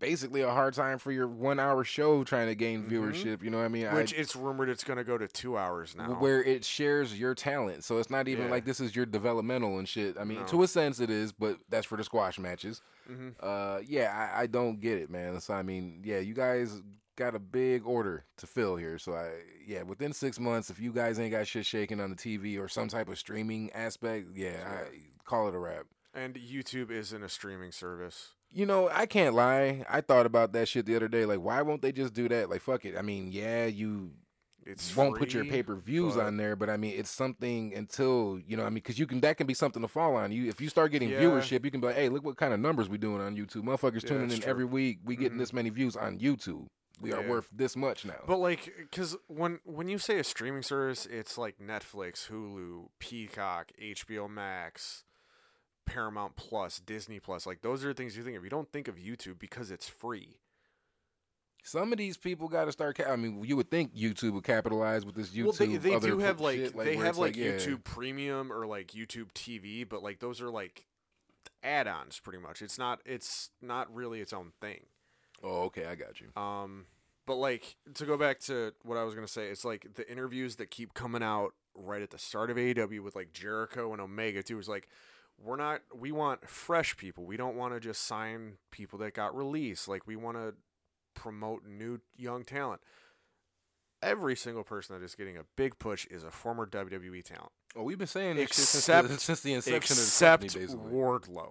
[0.01, 2.91] basically a hard time for your one hour show trying to gain Mhm.
[2.91, 3.43] viewership.
[3.45, 3.87] You know what I mean?
[3.87, 6.15] I- which it's rumored it's going to go to two hours now.
[6.19, 7.85] where it shares your talent.
[7.85, 8.51] So it's not even Yeah.
[8.51, 10.17] like this is your developmental and shit.
[10.19, 10.47] I mean, No.
[10.47, 12.83] to a sense it is, but that's for the squash matches.
[13.09, 13.35] Mhm.
[13.39, 15.41] Uh, yeah, I, I don't get it, man.
[15.41, 16.83] So I mean, yeah, you guys
[17.17, 18.97] got a big order to fill here.
[18.97, 19.31] So I,
[19.67, 22.67] yeah, within six months, if you guys ain't got shit shaking on the TV or
[22.69, 25.85] some type of streaming aspect, yeah, I, call it a wrap.
[26.15, 28.33] and YouTube isn't a streaming service.
[28.53, 29.85] You know, I can't lie.
[29.89, 31.25] I thought about that shit the other day.
[31.25, 32.51] Like, why won't they just do that?
[32.51, 32.97] Like, fuck it.
[32.99, 34.11] I mean, yeah, you
[34.67, 37.73] It's won't put your free, pay per views on there, but I mean, it's something
[37.75, 38.63] until you know.
[38.65, 40.33] I mean, because you can that can be something to fall on.
[40.33, 41.21] You if you start getting Yeah.
[41.21, 43.63] viewership, you can be like, hey, look what kind of numbers we doing on YouTube.
[43.63, 44.51] Motherfuckers Yeah, tuning in true.
[44.51, 44.99] every week.
[45.05, 45.41] We getting Mhm.
[45.41, 46.67] this many views on YouTube.
[47.01, 48.23] We are worth this much now.
[48.27, 53.71] But like, because when when you say a streaming service, it's like Netflix, Hulu, Peacock,
[53.81, 55.05] HBO Max,
[55.87, 57.47] Paramount Plus, Disney Plus.
[57.47, 58.45] Like those are things you think of.
[58.45, 60.39] You don't think of YouTube because it's free.
[61.63, 62.97] Some of these people got to start.
[62.97, 65.45] Ca- I mean, you would think YouTube would capitalize with this YouTube.
[65.45, 67.53] well, they they other do have like shit, they have it's like, yeah.
[67.53, 70.87] YouTube Premium or like YouTube TV, but like those are like
[71.63, 72.63] add-ons pretty much.
[72.63, 74.87] It's not it's not really its own thing.
[75.43, 76.41] Oh, okay, I got you.
[76.41, 76.87] Um,
[77.27, 80.57] but like to go back to what I was gonna say, it's like the interviews
[80.57, 84.43] that keep coming out right at the start of AEW with like Jericho and Omega
[84.43, 84.59] too.
[84.59, 84.89] Is like
[85.43, 87.25] we're not we want fresh people.
[87.25, 89.89] We don't want to just sign people that got released.
[89.89, 90.55] Like we want to
[91.15, 92.81] promote new young talent.
[94.03, 97.83] Every single person that is getting a big push is a former WWE talent, Oh,
[97.83, 100.77] we've been saying this shit since Except- the, since the inception except of the company.
[100.83, 101.51] Basically, Wardlow.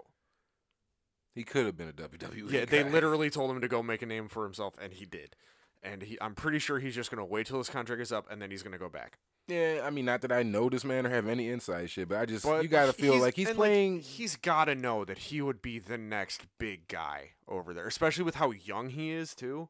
[1.34, 2.50] he could have been a WWE.
[2.50, 5.36] Yeah, they literally told him to go make a name for himself, and he did.
[5.82, 8.40] And he, I'm pretty sure he's just gonna wait till his contract is up, and
[8.42, 9.18] then he's gonna go back.
[9.48, 12.18] Yeah, I mean, not that I know this man or have any inside shit, but
[12.18, 14.00] I just But you gotta feel he's- like he's playing.
[14.00, 18.22] he's got to know that he would be the next big guy over there, especially
[18.24, 19.68] with how young he is too.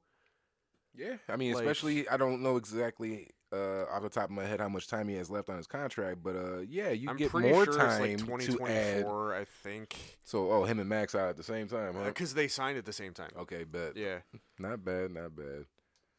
[0.94, 4.44] yeah, I mean, like- especially I don't know exactly uh, off the top of my
[4.44, 7.16] head how much time he has left on his contract, but uh, yeah, you I'm
[7.16, 9.02] get pretty more sure time it's like to add.
[9.02, 12.04] 2024, I think, So, oh, him and Max out at the same time, huh?
[12.04, 13.30] because they signed at the same time.
[13.38, 13.96] Okay, bet.
[13.96, 14.18] Yeah,
[14.58, 15.64] Not bad, not bad.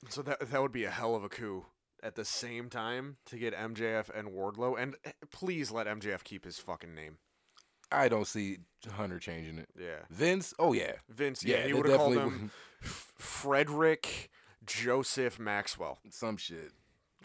[0.10, 1.66] So that that would be a hell of a coup
[2.04, 6.44] at the same time to get MJF and Wardlow, and eh, please let MJF keep
[6.46, 7.18] his fucking name.
[7.92, 8.58] I don't see
[8.90, 9.70] Hunter changing it.
[9.78, 11.44] Yeah, Vince, oh yeah, Vince.
[11.44, 14.30] yeah, Yeah, he would have called him Frederick
[14.66, 16.72] Joseph Maxwell, some shit,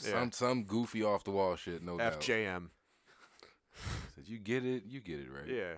[0.03, 0.11] Yeah.
[0.11, 2.21] some some goofy off the wall shit, no doubt.
[2.21, 2.71] FJM.
[4.15, 5.47] Said you get it, you get it right.
[5.49, 5.75] Yeah.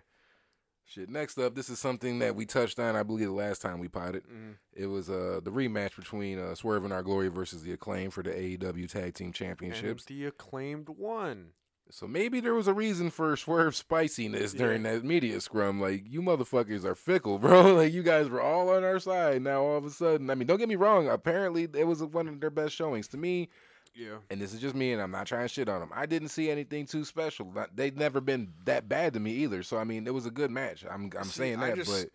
[0.88, 1.11] Shit.
[1.11, 3.88] Next up, this is something that we touched on, I believe, the last time we
[3.88, 4.24] potted.
[4.24, 4.55] Mhm.
[4.72, 8.22] It was uh the rematch between uh, Swerve In Our Glory versus the Acclaim for
[8.22, 10.07] the AEW Tag Team Championships.
[10.09, 11.51] And the acclaimed one.
[11.90, 15.81] So maybe there was a reason for Swerve's spiciness during that media scrum.
[15.81, 17.74] Like you motherfuckers are fickle, bro.
[17.74, 19.42] Like you guys were all on our side.
[19.42, 21.09] Now all of a sudden, I mean, don't get me wrong.
[21.09, 23.51] Apparently, it was one of their best showings to me.
[23.98, 24.18] Yeah.
[24.30, 25.90] And this is just me, and I'm not trying to shit on them.
[25.92, 27.52] I didn't see anything too special.
[27.74, 29.64] They've never been that bad to me either.
[29.64, 30.84] So I mean, it was a good match.
[30.88, 32.11] I'm I'm See, saying that, just- but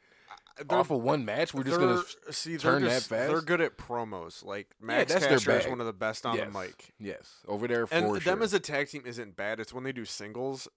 [0.69, 2.01] off of one match, we're just gonna.
[2.31, 3.31] see, turn they're that fast?
[3.31, 4.45] They're good at promos.
[4.45, 6.93] Like Max that's their is one of the best on yes, the mic.
[6.99, 8.19] Yes, over there for And sure.
[8.19, 9.59] them as a tag team isn't bad.
[9.59, 10.67] It's when they do singles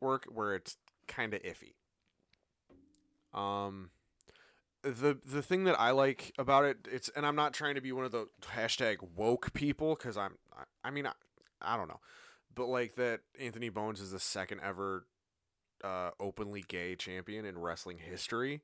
[0.00, 0.76] work where it's
[1.06, 1.74] kind of iffy.
[3.38, 3.90] Um,
[4.90, 7.92] the the thing that I like about it, it's and I'm not trying to be
[7.92, 11.12] one of the hashtag woke people because I'm I, I mean I,
[11.60, 12.00] I don't know,
[12.54, 15.06] but like that Anthony Bowens is the second ever
[15.84, 18.62] uh, openly gay champion in wrestling history.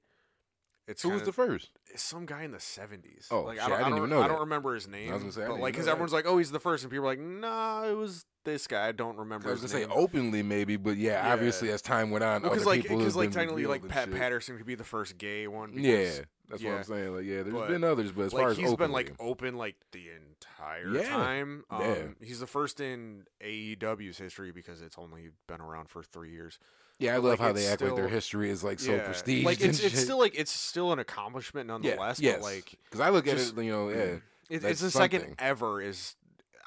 [0.88, 1.70] It's Who was the first?
[1.94, 3.28] some guy in the seventies.
[3.30, 4.28] Oh, like shit, I don't, I didn't don't, even know I that.
[4.28, 5.10] don't remember his name.
[5.10, 6.82] I was gonna say, I but like, because everyone's like, "Oh, he's the first.
[6.82, 8.86] and people are like, "Nah, it was this guy.
[8.88, 11.32] I don't remember." I was gonna say openly maybe, but yeah, Yeah.
[11.32, 14.16] obviously as time went on, because other like, because like technically, like Pat shit.
[14.18, 15.72] Patterson could be the first gay one.
[15.74, 16.72] Yeah, because, that's what.
[16.74, 17.14] I'm saying.
[17.16, 19.56] Like, yeah, there's But, been others, but as like far as he's been like open
[19.56, 21.08] like the entire Yeah.
[21.08, 21.64] time.
[21.70, 22.02] Um, Yeah.
[22.20, 26.58] He's the first in AEW's history because it's only been around for three years.
[26.98, 29.04] yeah, I love like, how they act like their history is like so Yeah.
[29.04, 29.44] prestige.
[29.44, 32.20] Like it's it's still like it's still an accomplishment yeah, nonetheless.
[32.20, 32.36] yes.
[32.36, 33.96] But like because I look at it, you know, yeah,
[34.50, 36.14] it, it's the second ever is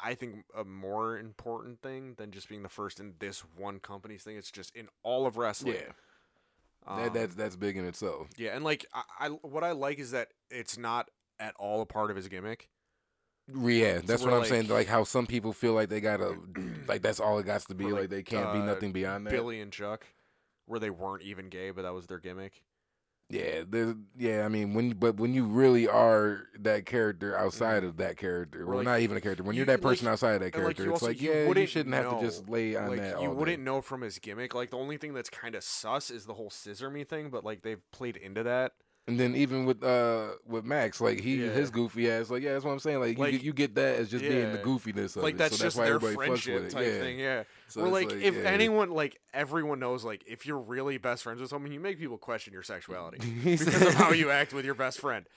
[0.03, 4.23] I think a more important thing than just being the first in this one company's
[4.23, 4.37] thing.
[4.37, 5.75] It's just in all of wrestling.
[5.75, 5.91] yeah,
[6.87, 8.27] Um, that, that's that's big in itself.
[8.37, 11.85] yeah, and like I, I what I like is that it's not at all a
[11.85, 12.69] part of his gimmick.
[13.53, 14.63] Yeah, that's what I'm saying.
[14.63, 16.35] like- Like how some people feel like they gotta,
[16.87, 17.85] like that's all it got to be.
[17.85, 19.31] Like, like, they can't be uh, nothing beyond that.
[19.31, 20.05] Billy and Chuck,
[20.65, 22.63] where they weren't even gay, but that was their gimmick.
[23.27, 23.63] Yeah,
[24.15, 24.45] yeah.
[24.45, 27.87] I mean, when but when you really are that character outside mm-hmm.
[27.87, 29.43] of that character, Or, well, like, not even a character.
[29.43, 31.21] When you- you're that like- person outside of that like, character, you it's also- like
[31.21, 33.21] you yeah, you shouldn't have to just lay on like that.
[33.21, 33.63] you wouldn't day.
[33.63, 34.53] know from his gimmick.
[34.53, 37.43] Like the only thing that's kind of sus is the whole scissor me thing, but
[37.43, 38.73] like they've played into that.
[39.07, 41.51] And then even with uh with Max, like he Yeah.
[41.51, 42.99] his goofy ass, like yeah, that's what I'm saying.
[42.99, 45.37] Like, you, Like, get, you get that as just being the goofiness of like it.
[45.37, 46.71] that's so just that's why their everybody fucks friendship with it.
[46.71, 46.99] type yeah.
[46.99, 47.19] thing.
[47.19, 47.43] Yeah.
[47.67, 48.49] So Where it's like, if yeah.
[48.49, 52.17] anyone like everyone knows like if you're really best friends with someone, you make people
[52.17, 55.27] question your sexuality because of how you act with your best friend.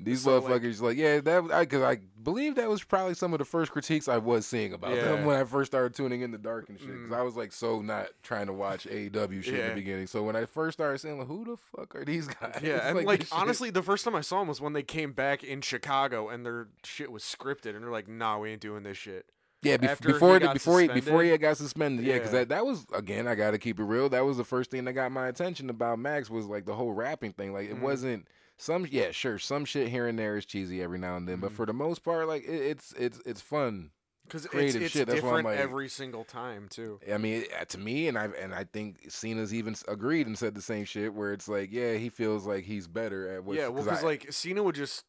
[0.00, 3.44] These So, motherfuckers, like, yeah, that because I, believe that was probably some of the
[3.44, 6.68] first critiques I was seeing about them when I first started tuning in the dark
[6.68, 6.88] and shit.
[6.88, 7.16] Because Mm.
[7.18, 10.06] I was like so not trying to watch AEW shit in the beginning.
[10.06, 12.60] So when I first started saying, like, who the fuck are these guys?
[12.62, 15.12] Yeah, and like, shit- honestly, the first time I saw them was when they came
[15.12, 18.82] back in Chicago and their shit was scripted, and they're like, "Nah, we ain't doing
[18.82, 19.26] this shit."
[19.62, 22.40] yeah, bef- after he before before he before he had got suspended, yeah, because Yeah.
[22.40, 24.08] that that was again, I got to keep it real.
[24.10, 26.92] That was the first thing that got my attention about Max was like the whole
[26.92, 27.52] rapping thing.
[27.54, 27.80] Like it Mhm.
[27.80, 28.28] wasn't.
[28.56, 31.50] Some yeah, sure, some shit here and there is cheesy every now and then, but
[31.50, 31.56] Mhm.
[31.56, 33.90] for the most part, like it, it's it's it's fun.
[34.26, 36.98] Because it's, Creative it's shit, that's why I'm different like- every single time too.
[37.12, 40.62] I mean, to me, and I and I think Cena's even agreed and said the
[40.62, 41.12] same shit.
[41.12, 43.56] Where it's like, yeah, he feels like he's better at what.
[43.58, 45.04] yeah, well, because like Cena would just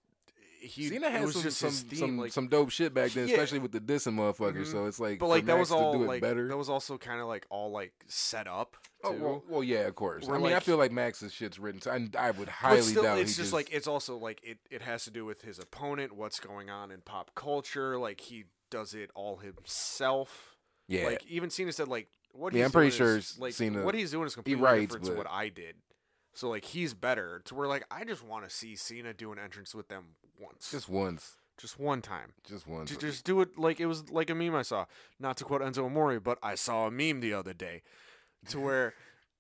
[0.66, 2.94] he Cena it had was some just some his theme, some, like, some dope shit
[2.94, 3.36] back then, Yeah.
[3.36, 4.68] especially with the dissing motherfuckers.
[4.68, 4.72] Mhm.
[4.72, 6.48] So it's like, but like that Max was all it like better.
[6.48, 8.76] that was also kind of like all like set up.
[9.04, 9.24] oh too.
[9.24, 10.28] well, well, yeah, of course.
[10.28, 11.82] I Where, mean, I feel like Max's shit's written.
[11.82, 14.58] So I, I would highly still, doubt it's he just, like it's also like it,
[14.72, 17.98] it has to do with his opponent, what's going on in pop culture.
[17.98, 20.56] Like he does it all himself.
[20.88, 23.54] yeah, Like even Cena said, like what Yeah, he's I'm pretty doing sure is, like
[23.54, 25.76] Cena- what he's doing is completely writes, different to what I did.
[26.36, 27.42] So like he's better.
[27.46, 30.70] To where like I just want to see Cena do an entrance with them once,
[30.70, 32.34] just once, just one time.
[32.48, 32.92] just once.
[32.92, 34.86] Ju- Just do it like it was like a meme I saw.
[35.20, 37.82] Not to quote Enzo Amore, but I saw a meme the other day
[38.50, 38.94] to where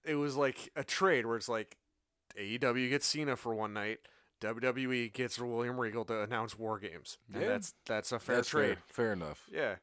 [0.05, 1.77] it was like a trade where it's like
[2.39, 3.99] AEW gets Cena for one night,
[4.41, 7.17] WWE gets William Regal to announce War Games.
[7.34, 7.47] And Yeah.
[7.49, 8.67] that's that's a fair That's trade.
[8.75, 8.84] fair.
[8.88, 9.47] Fair enough.
[9.51, 9.75] Yeah.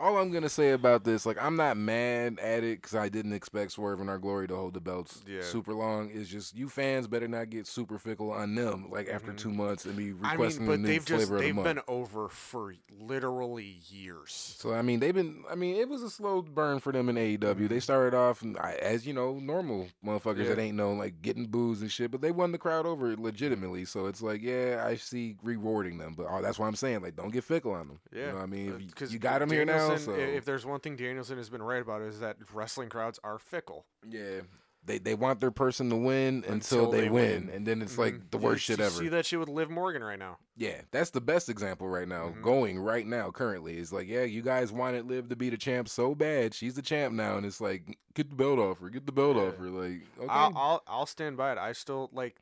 [0.00, 3.34] All I'm gonna say about this, like, I'm not mad at it because I didn't
[3.34, 5.42] expect Swerve In Our Glory to hold the belts Yeah.
[5.42, 6.10] super long.
[6.10, 9.36] It's just you fans better not get super fickle on them, like after Mhm.
[9.36, 9.58] two mm-hmm.
[9.58, 11.54] months and be I mean, requesting but a new they've flavor just of the they've
[11.54, 11.64] month.
[11.66, 14.54] been over for literally years.
[14.58, 15.44] So I mean, they've been.
[15.50, 17.68] I mean, it was a slow burn for them in AEW.
[17.68, 17.80] They mm-hmm.
[17.80, 18.42] started off
[18.80, 22.30] as you know, normal motherfuckers that ain't known like getting booze and shit, but they
[22.30, 23.84] won the crowd over legitimately.
[23.84, 27.16] So it's like, yeah, I see rewarding them, but oh, that's why I'm saying like,
[27.16, 28.00] don't get fickle on them.
[28.12, 29.89] Yeah, you know what I mean, if uh, you, because you got them here now.
[29.98, 33.38] So If there's one thing Danielson has been right about is that wrestling crowds are
[33.38, 33.86] fickle.
[34.08, 34.40] yeah,
[34.84, 36.52] they they want their person to win until,
[36.86, 37.46] Until they, they win.
[37.46, 37.54] win.
[37.54, 37.98] and then it's Mhm.
[37.98, 38.94] like the You- worst shit you ever.
[38.94, 40.38] See that shit with Liv Morgan right now.
[40.56, 42.30] Yeah, that's the best example right now.
[42.30, 42.42] Mhm.
[42.42, 45.88] Going right now, currently, is like, yeah, you guys wanted Liv to be the champ
[45.88, 46.54] so bad.
[46.54, 49.36] She's the champ now, and it's like, get the belt off her, get the belt
[49.36, 49.42] Yeah.
[49.42, 49.68] off her.
[49.68, 51.58] Like, okay, I'll, I'll I'll stand by it.
[51.58, 52.36] I still like.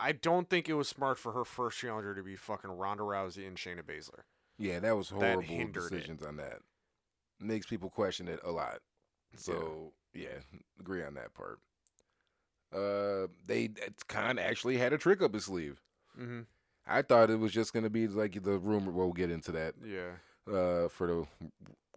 [0.00, 3.48] I don't think it was smart for her first challenger to be fucking Ronda Rousey
[3.48, 4.20] and Shayna Baszler.
[4.58, 5.72] Yeah, that was that horrible it.
[5.72, 6.58] decisions on that.
[7.40, 8.78] Makes people question it a lot.
[9.36, 10.38] So yeah,
[10.80, 11.58] agree on that part.
[12.74, 13.70] Uh, they
[14.08, 15.80] kind of actually had a trick up his sleeve.
[16.20, 16.40] Mm-hmm.
[16.86, 18.90] I thought it was just gonna be like the rumor.
[18.90, 19.74] We'll get into that.
[19.84, 20.12] Yeah.
[20.52, 21.26] Uh, for the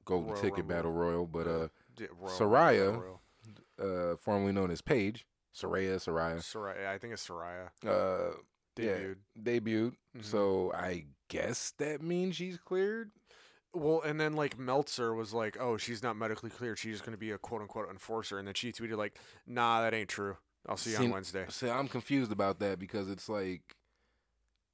[0.06, 0.76] golden Royal ticket Rumble.
[0.76, 1.68] battle royal, but uh.
[1.96, 3.02] D- Royal, Soraya.
[3.02, 3.22] Royal.
[4.14, 6.88] uh, formerly known as Paige, Soraya, Soraya, Soraya.
[6.88, 7.68] I think it's Soraya.
[7.86, 8.36] uh,
[8.78, 8.86] Yeah.
[8.98, 9.16] Debuted.
[9.42, 9.94] debuted.
[10.18, 10.24] Mhm.
[10.26, 13.12] So I guess that means she's cleared.
[13.74, 16.78] Well, and then like Meltzer was like, "Oh, she's not medically cleared.
[16.78, 19.82] She's just going to be a quote unquote enforcer." And then she tweeted like, "Nah,
[19.82, 21.46] that ain't true." I'll see you See, on Wednesday.
[21.50, 23.76] See, I'm confused about that because it's like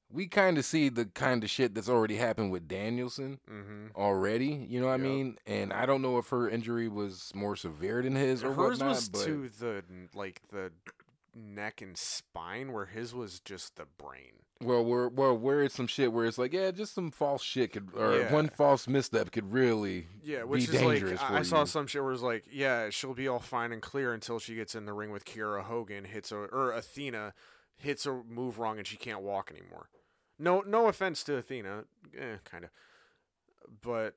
[0.09, 3.87] we kind of see the kind of shit that's already happened with Danielson Mm-hmm.
[3.95, 4.65] already.
[4.67, 5.37] You know what I mean?
[5.45, 8.87] And I don't know if her injury was more severe than his or Hers whatnot.
[8.89, 9.83] was to the
[10.15, 10.71] like the
[11.37, 14.43] neck and spine, where his was just the brain.
[14.61, 17.73] well, where well, where it's some shit where it's like, yeah, just some false shit
[17.73, 18.33] could, or Yeah.
[18.33, 20.07] one false misstep could really.
[20.23, 22.45] Yeah, which be is like dangerous I, for I saw some shit where it's like,
[22.51, 25.63] yeah, she'll be all fine and clear until she gets in the ring with Kiera
[25.63, 27.33] Hogan, hits a or Athena
[27.77, 29.89] hits a move wrong and she can't walk anymore.
[30.39, 31.85] No, no offense to Athena,
[32.17, 32.69] eh, kind of,
[33.81, 34.15] but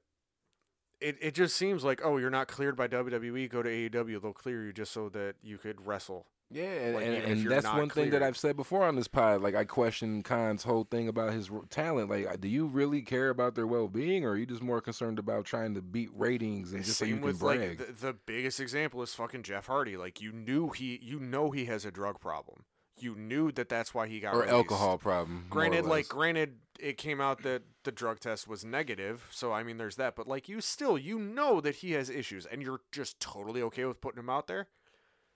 [1.01, 4.33] it it just seems like oh, you're not cleared by WWE, go to AEW, they'll
[4.33, 6.27] clear you just so that you could wrestle.
[6.53, 8.25] Yeah, and, Like, and, and that's one thing that.
[8.25, 9.41] I've said before on this pod.
[9.41, 12.11] Like, I question Khan's whole thing about his talent.
[12.11, 15.21] Like, do you really care about their well being, or are you just more concerned
[15.21, 17.79] about trying to beat ratings and just so you Same can with brag?
[17.79, 19.97] like the, the biggest example is fucking Jeff Hardy.
[19.97, 22.65] Like you knew he, you know he has a drug problem.
[22.99, 24.53] You knew that that's why he got or released.
[24.53, 25.47] alcohol problem.
[25.49, 29.79] Granted, like granted, it came out that the drug test was negative, so I mean,
[29.79, 30.17] there's that.
[30.17, 33.85] But like, you still, you know that he has issues, and you're just totally okay
[33.85, 34.69] with putting him out there.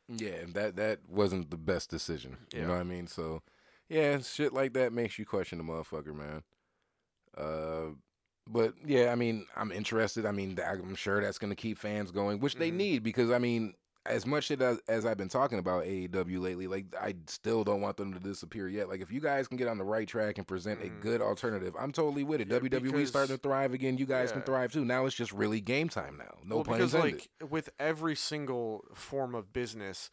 [0.09, 2.39] Yeah, that that wasn't the best decision.
[2.53, 2.67] You Yeah.
[2.67, 3.07] know what I mean?
[3.07, 3.43] So,
[3.89, 6.43] yeah, shit like that makes you question the motherfucker, man.
[7.37, 7.95] Uh,
[8.47, 10.27] but yeah, I mean, I'm interested.
[10.27, 12.77] I mean, I'm sure that's going to keep fans going, which they Mhm.
[12.77, 13.75] need because I mean,
[14.07, 17.81] as much shit as, as I've been talking about AEW lately, like I still don't
[17.81, 18.89] want them to disappear yet.
[18.89, 21.01] Like if you guys can get on the right track and present a Mhm.
[21.01, 22.49] good alternative, I'm totally with it.
[22.49, 23.97] Yeah, WWE because- starting to thrive again.
[23.97, 24.85] You guys can thrive too.
[24.85, 26.37] Now it's just really game time now.
[26.45, 27.27] No well, because intended.
[27.41, 30.11] like with every single form of business,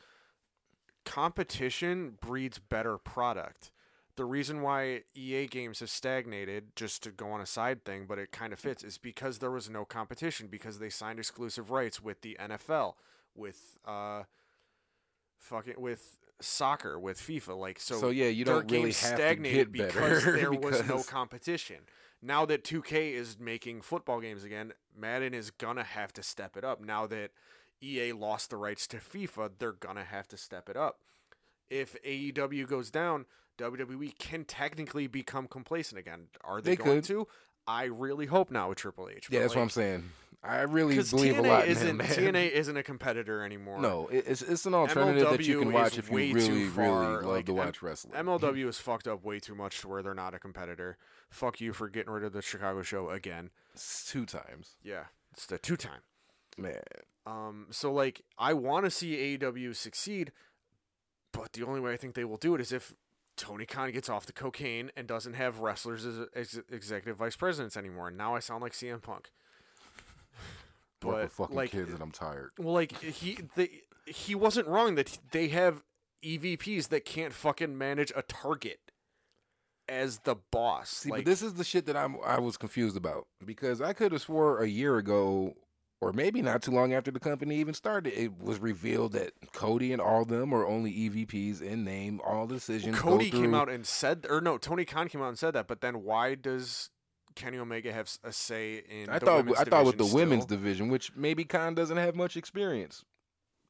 [1.04, 3.72] competition breeds better product.
[4.18, 8.20] The reason why EA games have stagnated, just to go on a side thing, but
[8.20, 12.02] it kind of fits, is because there was no competition because they signed exclusive rights
[12.02, 12.96] with the NFL,
[13.36, 14.24] with uh,
[15.38, 17.58] fucking with soccer, with FIFA.
[17.58, 21.78] Like so, So, yeah, you don't really have to stagnated because there was no competition.
[22.22, 26.64] Now that 2K is making football games again, Madden is gonna have to step it
[26.64, 26.80] up.
[26.84, 27.32] Now that
[27.82, 31.00] EA lost the rights to FIFA, they're gonna have to step it up.
[31.70, 33.26] If AEW goes down,
[33.58, 36.28] WWE can technically become complacent again.
[36.44, 37.04] Are they, They going could.
[37.06, 37.28] to?
[37.68, 39.28] I really hope not with Triple H.
[39.32, 40.10] Yeah, that's what I'm saying.
[40.44, 42.08] I really believe TNA a lot in isn't him, man.
[42.08, 43.80] TNA isn't a competitor anymore.
[43.80, 46.34] No, it's it's an alternative that you can watch if you really,
[46.66, 48.14] really love like, to M- watch wrestling.
[48.16, 50.98] MLW is fucked up way too much to where they're not a competitor.
[51.30, 53.52] Fuck you for getting rid of the Chicago show again.
[53.74, 56.02] It's two times, Yeah, it's the two time.
[56.58, 56.82] man.
[57.28, 60.32] Um, so like I want to see AEW succeed,
[61.32, 62.96] but the only way I think they will do it is if
[63.38, 67.78] Tony Khan gets off the cocaine and doesn't have wrestlers as ex- executive vice presidents
[67.78, 68.08] anymore.
[68.08, 69.30] And now I sound like CM Punk.
[71.02, 72.52] But fucking like, kids, and I'm tired.
[72.58, 73.70] well, like he they,
[74.06, 75.84] he wasn't wrong that they have
[76.24, 78.80] EVPs that can't fucking manage a target
[79.90, 80.90] as the boss.
[80.90, 83.94] See, like but this is the shit that I'm I was confused about because I
[83.94, 85.56] could have swore a year ago,
[86.00, 89.92] or maybe not too long after the company even started, it was revealed that Cody
[89.92, 92.22] and all them are only EVPs in name.
[92.26, 92.96] All decisions.
[92.96, 95.68] go Cody came out and said, or no, Tony Khan came out and said that.
[95.68, 96.90] But then why does
[97.36, 99.10] Kenny Omega have a say in?
[99.10, 102.16] I the thought I thought with the division women's division, which maybe Khan doesn't have
[102.16, 103.04] much experience.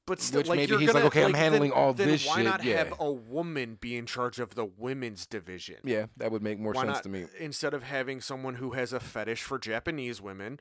[0.08, 2.08] but still, which like, maybe you're he's like, gonna- okay, I'm then- handling all then
[2.10, 2.78] this why shit, Why not yeah.
[2.78, 5.78] have a woman be in charge of the women's division?
[5.84, 7.28] Yeah, that would make more why sense not to me.
[7.40, 10.60] instead of having someone who has a fetish for Japanese women?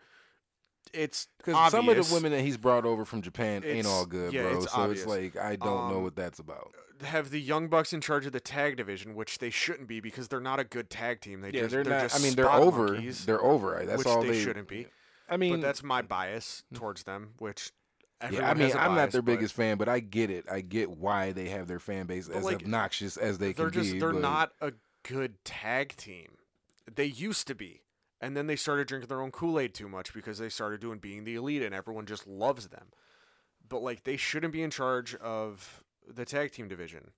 [0.93, 4.07] It's Because some of the women that he's brought over from Japan ain't It's- all
[4.07, 4.57] good, yeah, bro.
[4.63, 5.01] it's so obvious.
[5.03, 6.75] it's like I don't know Um, what that's about.
[7.03, 10.29] have the Young Bucks in charge of the tag division, which they shouldn't be because
[10.29, 11.41] they're not a good tag team.
[11.43, 12.03] They Yeah, just, they're, not.
[12.03, 12.89] Just I mean, they're spot over.
[12.93, 13.83] monkeys, They're over.
[13.87, 14.87] That's which all they, they shouldn't be.
[15.29, 17.71] I mean, but that's my bias towards them, which
[18.21, 18.51] everyone yeah.
[18.51, 20.45] I mean, has a I'm not bias, their but biggest fan, but I get it.
[20.51, 23.81] I get why they have their fan base as like, obnoxious as they They're can
[23.81, 23.99] just be.
[24.01, 24.73] they're but not a
[25.05, 26.37] good tag team.
[26.93, 27.83] They used to be,
[28.21, 30.99] and then they started drinking their own Kool Aid too much because they started doing
[30.99, 32.89] being the elite, and everyone just loves them.
[33.67, 37.13] But like, they shouldn't be in charge of the tag team division.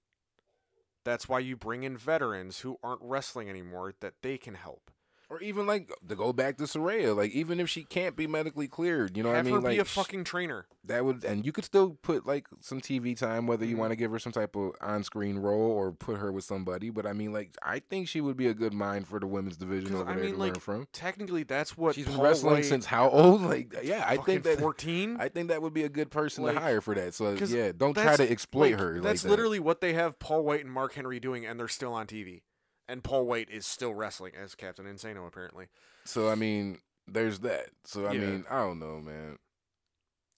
[1.04, 4.90] That's why you bring in veterans who aren't wrestling anymore that they can help.
[5.32, 8.68] Or even like to go back to Saraya, like even if she can't be medically
[8.68, 9.54] cleared, you know Have what I mean?
[9.54, 10.66] her like be a fucking trainer.
[10.84, 13.78] that would, and you could still put like some TV time, whether you Mhm.
[13.78, 16.90] want to give her some type of on-screen role or put her with somebody.
[16.90, 19.56] But I mean, like I think she would be a good mind for the women's
[19.56, 20.86] division over I there mean, to like, learn from.
[20.92, 23.40] Technically, that's what She's been wrestling White- since how old?
[23.52, 25.16] Like, yeah, I think that 14.
[25.18, 27.14] I think that would be a good person Like, to hire for that.
[27.14, 28.94] So yeah, don't try to exploit like, her.
[28.96, 29.30] like That's that.
[29.30, 32.42] literally what they have Paul Wight and Mark Henry doing, and they're still on TV
[32.88, 35.66] and Paul Wight is still wrestling as Captain Insano apparently.
[36.04, 37.70] So I mean, there's that.
[37.84, 38.20] So I yeah.
[38.20, 39.38] mean, I don't know, man.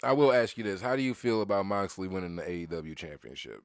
[0.02, 3.60] I will ask you this: How do you feel about Moxley winning the AEW championship?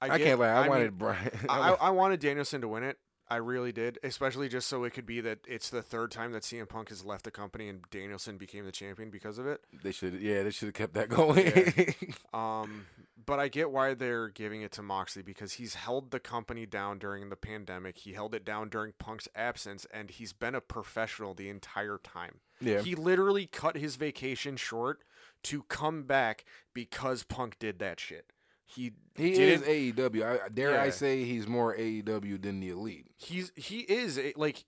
[0.00, 0.46] I, get, I can't lie.
[0.46, 1.30] I, I wanted mean, Brian.
[1.48, 2.98] I, I, wanted Danielson to win it,
[3.30, 6.42] I really did, especially just so it could be that it's the third time that
[6.42, 9.60] CM Punk has left the company and Danielson became the champion because of it.
[9.84, 10.20] they should.
[10.20, 11.94] Yeah, they should have kept that going.
[12.32, 12.86] Um,
[13.26, 16.98] but I get why they're giving it to Moxley because he's held the company down
[16.98, 17.98] during the pandemic.
[17.98, 22.36] He held it down during Punk's absence, and he's been a professional the entire time.
[22.60, 22.82] yeah.
[22.82, 25.02] He literally cut his vacation short
[25.44, 28.26] to come back because Punk did that shit.
[28.74, 30.44] He He is AEW.
[30.44, 33.06] I, dare I say he's more AEW than the Elite.
[33.16, 34.64] he's he is like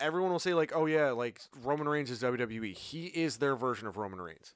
[0.00, 2.74] everyone will say like oh yeah like Roman Reigns is WWE.
[2.74, 4.54] He is their version of Roman Reigns.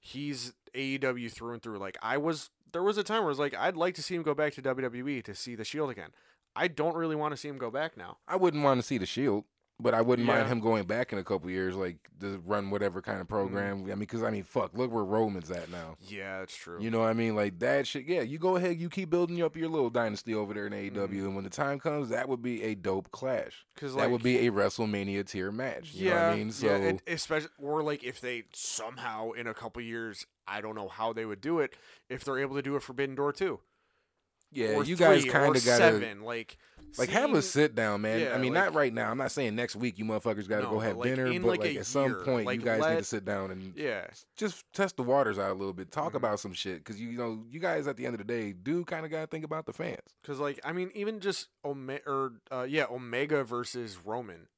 [0.00, 1.78] He's AEW through and through.
[1.78, 4.14] Like I was there was a time where I was like I'd like to see
[4.14, 6.10] him go back to WWE to see the Shield again.
[6.56, 8.18] I don't really want to see him go back now.
[8.26, 9.44] I wouldn't want to see the Shield,
[9.82, 13.00] but I wouldn't mind him going back in a couple years, like to run whatever
[13.00, 13.82] kind of program.
[13.84, 15.96] I mean, because I mean, fuck, look where Roman's at now.
[16.00, 16.78] Yeah, that's true.
[16.80, 17.34] You know what I mean?
[17.34, 18.06] Like that shit.
[18.06, 20.92] Yeah, you go ahead, you keep building up your little dynasty over there in AEW,
[21.22, 21.24] Mhm.
[21.26, 23.64] and when the time comes, that would be a dope clash.
[23.74, 25.94] Because that would be a WrestleMania tier match.
[25.94, 26.52] You yeah, know what I mean?
[26.52, 30.74] So yeah, and especially or like if they somehow in a couple years, I don't
[30.74, 31.74] know how they would do it
[32.08, 33.60] if they're able to do a Forbidden Door too.
[34.52, 36.56] Yeah, you guys kind of gotta seven, like
[36.98, 38.18] like have a sit down, man.
[38.20, 39.10] Yeah, I mean, like- not right now.
[39.12, 41.60] I'm not saying next week you motherfuckers got to No, go have like, dinner, but
[41.60, 45.04] like, at some point, you guys need to sit down and Yeah, just test the
[45.04, 45.92] waters out a little bit.
[45.92, 46.16] Talk Mhm.
[46.16, 48.52] about some shit because you, you know you guys at the end of the day
[48.52, 50.00] do kind of got to think about the fans.
[50.20, 54.48] because like I mean, even just Omega or uh, yeah, Omega versus Roman.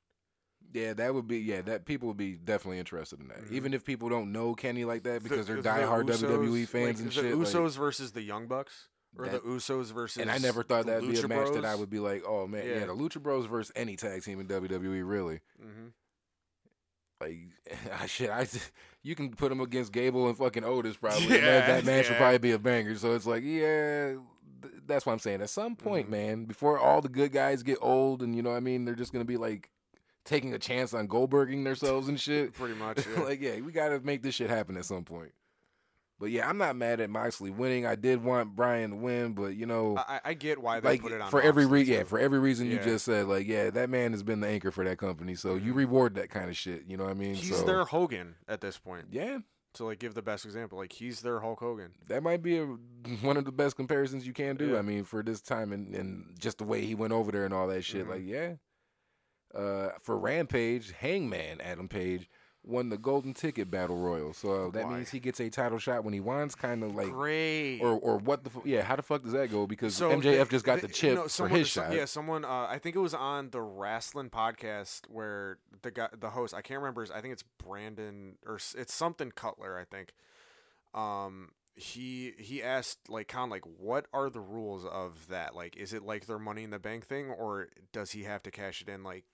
[0.72, 3.44] Yeah, that would be yeah that people would be definitely interested in that.
[3.44, 3.52] Mhm.
[3.52, 6.64] Even if people don't know Kenny like that because The- they're the diehard Usos, WWE
[6.66, 7.34] fans and the shit.
[7.34, 8.88] Usos versus the Young Bucks,
[9.18, 10.20] or That- the Usos versus.
[10.22, 12.46] and I never thought that'd be a Lucha match that I would be like, oh
[12.46, 12.86] man, yeah, Yeah.
[12.86, 15.40] the Lucha Bros versus any tag team in WWE, really.
[15.62, 15.92] Mhm.
[17.20, 17.38] Like,
[18.08, 18.46] shit, I
[19.02, 21.26] you can put them against Gable and fucking Otis probably.
[21.28, 22.96] Yeah, that, that match would probably be a banger.
[22.96, 24.14] So it's like, yeah,
[24.62, 25.40] th- that's what I'm saying.
[25.42, 26.10] At some point, Mhm.
[26.10, 28.94] man, before all the good guys get old, and you know what I mean, they're
[28.94, 29.70] just gonna be like
[30.24, 32.54] taking a chance on Goldberging themselves and shit.
[32.54, 33.06] Pretty much.
[33.16, 33.22] Yeah.
[33.22, 35.32] like, yeah, we gotta make this shit happen at some point.
[36.22, 37.84] But yeah, I'm not mad at Moxley winning.
[37.84, 41.02] I did want Brian to win, but you know, I, I get why they like
[41.02, 43.48] put it on for every Moxley, reason, yeah, for every reason you just said, like,
[43.48, 45.34] yeah, that man has been the anchor for that company.
[45.34, 45.78] So you Mhm.
[45.78, 46.84] reward that kind of shit.
[46.86, 47.34] You know what I mean?
[47.34, 49.06] He's so, their Hogan at this point.
[49.10, 49.38] yeah.
[49.74, 51.90] To like give the best example, like he's their Hulk Hogan.
[52.06, 52.66] That might be a,
[53.22, 54.72] one of the best comparisons you can do.
[54.74, 54.78] Yeah.
[54.78, 57.52] I mean, for this time and, and just the way he went over there and
[57.52, 58.06] all that shit.
[58.06, 58.10] Mhm.
[58.10, 58.52] Like, yeah.
[59.52, 62.28] Uh, for Rampage, Hangman Adam Page
[62.64, 64.32] won the Golden Ticket Battle Royal.
[64.32, 64.94] So that Why?
[64.96, 66.54] means he gets a title shot when he wants.
[66.54, 67.80] Kind of like, Great.
[67.80, 68.82] or or what the fu- yeah?
[68.82, 69.66] How the fuck does that go?
[69.66, 71.92] Because So MJF they- just got they- the chip no, for someone- his so- shot.
[71.92, 72.44] Yeah, someone.
[72.44, 76.62] Uh, I think it was on the wrestling podcast where the guy, the host, I
[76.62, 77.00] can't remember.
[77.00, 79.76] His, I think it's Brandon or it's something Cutler.
[79.78, 80.12] I think.
[80.94, 85.54] Um, he he asked like kind of like what are the rules of that?
[85.56, 88.50] Like, is it like their Money in the Bank thing, or does he have to
[88.50, 89.02] cash it in?
[89.02, 89.24] Like,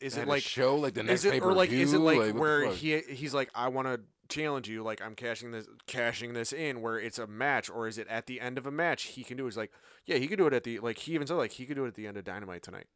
[0.00, 2.32] is it like show like the next is it or like is it pay-per-view?
[2.32, 6.34] like, where he he's like I want to challenge you like I'm cashing this cashing
[6.34, 9.04] this in where it's a match or is it at the end of a match
[9.04, 9.46] he can do.
[9.46, 9.72] He's like
[10.04, 11.84] yeah he could do it at the like he even said like he could do
[11.84, 12.86] it at the end of Dynamite tonight.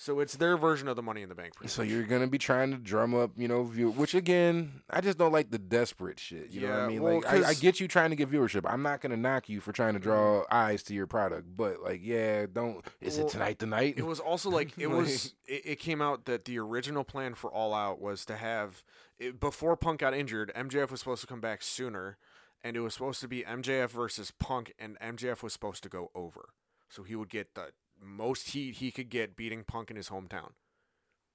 [0.00, 1.52] So it's their version of the Money in the Bank.
[1.66, 1.90] So much.
[1.90, 3.90] you're gonna be trying to drum up, you know, view.
[3.90, 6.48] Which again, I just don't like the desperate shit.
[6.48, 7.02] You know what I mean?
[7.02, 8.62] well, like, I, I get you trying to get viewership.
[8.64, 10.54] I'm not gonna knock you for trying to draw mm-hmm.
[10.54, 12.82] eyes to your product, but like, yeah, don't.
[13.02, 13.58] Is Well, it tonight?
[13.58, 13.94] Tonight?
[13.98, 15.34] It was also like it was.
[15.46, 18.82] It, it came out that the original plan for All Out was to have
[19.18, 20.50] it, before Punk got injured.
[20.56, 22.16] MJF was supposed to come back sooner,
[22.64, 26.10] and it was supposed to be MJF versus Punk, and MJF was supposed to go
[26.14, 26.54] over,
[26.88, 30.52] so he would get the most heat he could get beating Punk in his hometown.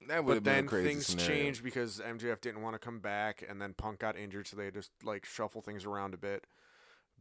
[0.07, 1.27] that would But have been then things scenario.
[1.27, 4.69] changed because MJF didn't want to come back, and then Punk got injured, so they
[4.71, 6.45] just like shuffle things around a bit.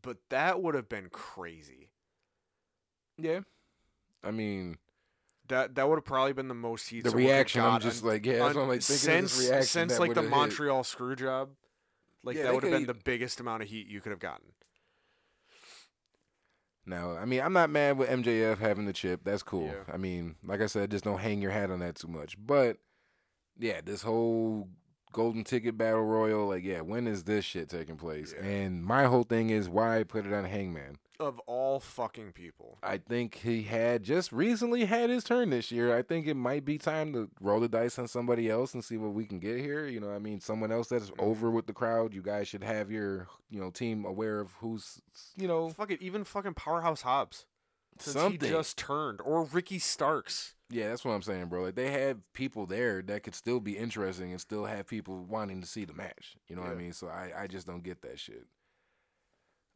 [0.03, 1.91] But that would have been crazy.
[3.17, 3.41] Yeah,
[4.25, 4.79] I mean,
[5.49, 7.05] That that would have probably been the most heat.
[7.05, 7.63] the reaction.
[7.63, 9.29] I'm just like, yeah, what I'm like thinking.
[9.29, 10.31] since reaction since like the hit.
[10.31, 11.51] Montreal screw job,
[12.25, 14.53] like Yeah, that would have been the biggest amount of heat you could have gotten.
[16.87, 19.20] Now, I mean, I'm not mad with MJF having the chip.
[19.24, 19.66] That's cool.
[19.66, 19.93] Yeah.
[19.93, 22.37] I mean, like I said, just don't hang your hat on that too much.
[22.39, 22.78] But
[23.59, 24.68] yeah, this whole
[25.12, 28.35] golden ticket battle royal, like, yeah, when is this shit taking place?
[28.37, 28.45] Yeah.
[28.45, 30.99] And my whole thing is why put it on Hangman?
[31.21, 35.97] Of all fucking people, I think he had just recently had his turn this year.
[35.97, 38.97] I think it might be time to roll the dice on somebody else and see
[38.97, 39.87] what we can get here.
[39.87, 41.23] You know, I mean, someone else that's Mhm.
[41.23, 42.15] over with the crowd.
[42.15, 45.01] You guys should have your, you know, team aware of who's,
[45.37, 47.47] you know, fuck it, even fucking Powerhouse Hobbs,
[48.01, 48.41] since something.
[48.41, 50.57] he just turned, or Ricky Starks.
[50.69, 51.62] Yeah, that's what I'm saying, bro.
[51.62, 55.61] Like they have people there that could still be interesting and still have people wanting
[55.61, 56.37] to see the match.
[56.49, 56.93] You know what I mean?
[56.93, 58.47] So I, I just don't get that shit.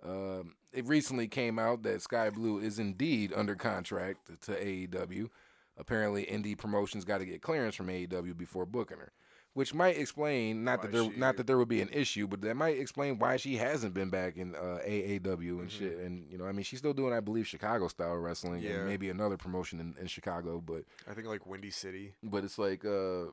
[0.04, 5.28] Um, it recently came out that Skye Blue is indeed under contract to AEW.
[5.76, 9.12] Apparently, indie promotions got to get clearance from AEW before booking her,
[9.54, 12.40] which might explain not that there she- not that there would be an issue, but
[12.42, 15.70] that might explain why she hasn't been back in uh, AAW and Mhm.
[15.70, 15.98] shit.
[15.98, 18.78] And you know, I mean, she's still doing, I believe, Chicago style wrestling Yeah.
[18.78, 22.14] and maybe another promotion in, in Chicago, but I think like Windy City.
[22.24, 23.26] but it's like uh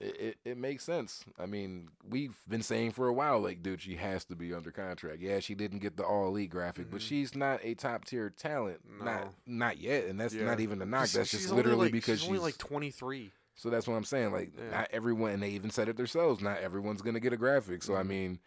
[0.00, 1.24] it, it, it makes sense.
[1.38, 4.70] I mean, we've been saying for a while, like, dude, she has to be under
[4.70, 5.20] contract.
[5.22, 7.04] Yeah, she didn't get the all elite graphic, but Mhm.
[7.08, 8.80] she's not a top tier talent.
[9.02, 9.34] Not No.
[9.46, 10.04] not yet.
[10.04, 10.44] And that's Yeah.
[10.44, 11.08] not even a knock.
[11.08, 13.32] That's she's just literally like- because she's only like 23.
[13.54, 14.32] so that's what I'm saying.
[14.32, 14.70] Like, Yeah.
[14.70, 16.42] not everyone, and they even said it themselves.
[16.42, 17.82] Not everyone's gonna get a graphic.
[17.82, 18.06] So I Mhm.
[18.08, 18.38] mean,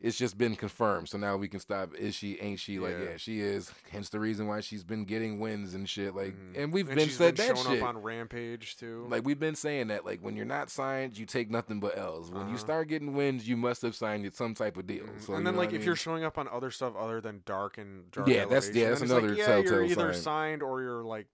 [0.00, 1.08] it's just been confirmed.
[1.08, 1.94] So now we can stop.
[1.94, 2.38] Is she?
[2.40, 2.78] Ain't she?
[2.78, 3.04] Like, Yeah.
[3.10, 3.72] yeah, she is.
[3.90, 6.14] Hence the reason why she's been getting wins and shit.
[6.14, 6.56] Like, Mhm.
[6.56, 7.82] and we've and been said been that shit.
[7.82, 9.06] up on Rampage too.
[9.10, 12.30] Like we've been saying that, like when you're not signed, you take nothing but L's.
[12.30, 12.56] When you Uh-huh.
[12.58, 15.04] start getting wins, you must have signed some type of deal.
[15.04, 15.20] Mhm.
[15.20, 18.10] So, and then like if you're showing up on other stuff other than Dark and
[18.12, 20.22] Dark Yeah, that's- yeah, that's it's like, another yeah, you're either sign.
[20.22, 21.26] signed or you're like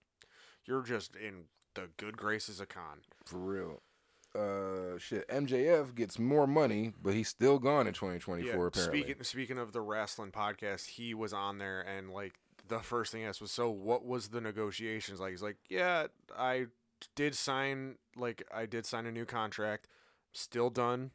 [0.65, 1.45] you're just in
[1.75, 3.01] the good graces of Khan.
[3.27, 3.83] for real,
[4.35, 8.67] uh, shit, MJF gets more money, but he's still gone in 2024.
[8.67, 12.35] apparently, Speaking speaking of the wrestling podcast, he was on there and like
[12.69, 16.07] the first thing asked was, "So what was the negotiations like?" He's like, "Yeah,
[16.37, 16.67] I
[17.15, 19.89] did sign like I did sign a new contract,
[20.33, 21.11] still done.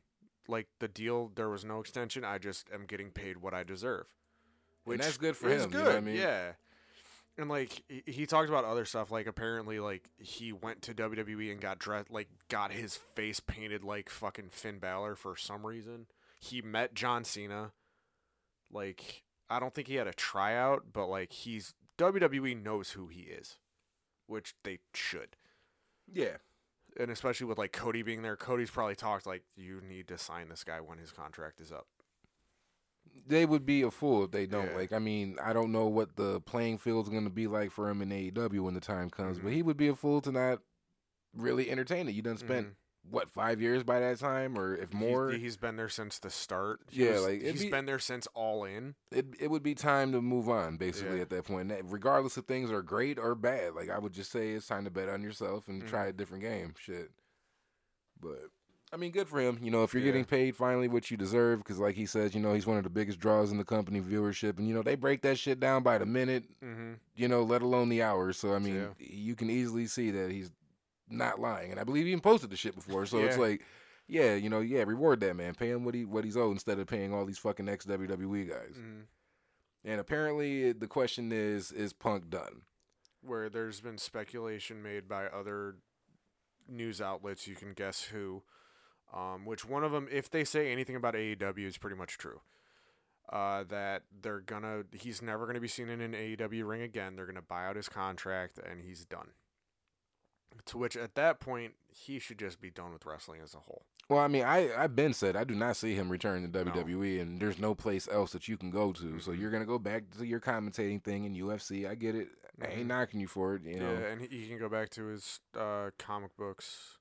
[0.48, 2.24] Like the deal, there was no extension.
[2.24, 4.08] I just am getting paid what I deserve."
[4.88, 6.16] And that's good for him, you know what I mean?
[6.16, 6.54] yeah.
[7.40, 11.50] And like he, he talked about other stuff, like apparently like he went to WWE
[11.54, 16.08] and got dressed, like got his face painted like fucking Finn Balor for some reason.
[16.42, 17.72] He met John Cena.
[18.70, 23.22] Like I don't think he had a tryout, but like he's WWE knows who he
[23.22, 23.58] is,
[24.28, 25.38] which they should.
[26.12, 26.38] yeah,
[27.00, 30.50] And especially with like Cody being there, Cody's probably talked like you need to sign
[30.50, 31.88] this guy when his contract is up.
[33.28, 34.70] They would be a fool if they don't.
[34.72, 34.76] Yeah.
[34.78, 37.90] Like, I mean, I don't know what the playing field's going to be like for
[37.90, 39.56] him in AEW when the time comes, but Mhm.
[39.56, 40.62] he would be a fool to not
[41.36, 42.14] really entertain it.
[42.16, 42.74] You done spent Mhm.
[43.12, 45.30] what five years by that time, or if He's- more?
[45.32, 46.82] he's been there since the start.
[46.90, 48.96] He Yeah, was- like, he's be- been there since All In.
[49.12, 51.22] it it would be time to move on basically Yeah.
[51.22, 51.70] at that point.
[51.70, 54.86] That- Regardless if things are great or bad, like I would just say it's time
[54.86, 56.10] to bet on yourself and try Mm-hmm.
[56.10, 56.74] a different game.
[56.80, 57.12] Shit.
[58.20, 58.50] But
[58.92, 59.60] I mean, good for him.
[59.62, 60.08] You know, if you're Yeah.
[60.08, 62.84] getting paid finally what you deserve, because like he says, you know, he's one of
[62.84, 65.84] the biggest draws in the company viewership, and you know they break that shit down
[65.84, 66.46] by the minute.
[66.64, 66.94] Mm-hmm.
[67.16, 68.38] You know, let alone the hours.
[68.38, 68.88] So I mean, Yeah.
[68.98, 70.52] you can easily see that he's
[71.08, 73.06] not lying, and I believe he even posted the shit before.
[73.06, 73.64] So it's like.
[74.12, 75.54] Yeah, you know, yeah, reward that man.
[75.54, 78.50] Pay him what he what he's owed instead of paying all these fucking ex WWE
[78.50, 78.72] guys.
[78.72, 79.02] Mm-hmm.
[79.86, 82.64] And apparently, the question is: Is Punk done?
[83.22, 85.76] Where there's been speculation made by other
[86.68, 88.42] news outlets, you can guess who.
[89.14, 92.42] Um, which one of them, if they say anything about AEW, is pretty much true.
[93.32, 97.16] Uh, that they're gonna, he's never gonna be seen in an AEW ring again.
[97.16, 99.30] They're gonna buy out his contract, and he's done.
[100.66, 103.84] To which, at that point, he should just be done with wrestling as a whole.
[104.10, 106.72] Well, I mean, I I've been said I do not see him return to No.
[106.72, 109.20] WWE, and there's no place else that you can go to.
[109.20, 109.40] So Mhm.
[109.40, 111.88] you're gonna go back to your commentating thing in UFC.
[111.88, 112.30] I get it.
[112.62, 112.78] I Mhm.
[112.80, 113.62] ain't knocking you for it.
[113.64, 116.98] You know, Yeah, and he he can go back to his uh, comic books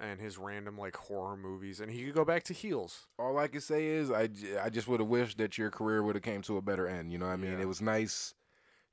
[0.00, 3.06] and his random like horror movies, and he could go back to heels.
[3.18, 6.02] all I can say is I, j- I just would have wished that your career
[6.02, 7.12] would have came to a better end.
[7.12, 7.60] You know, what I mean, Yeah.
[7.62, 8.34] it was nice.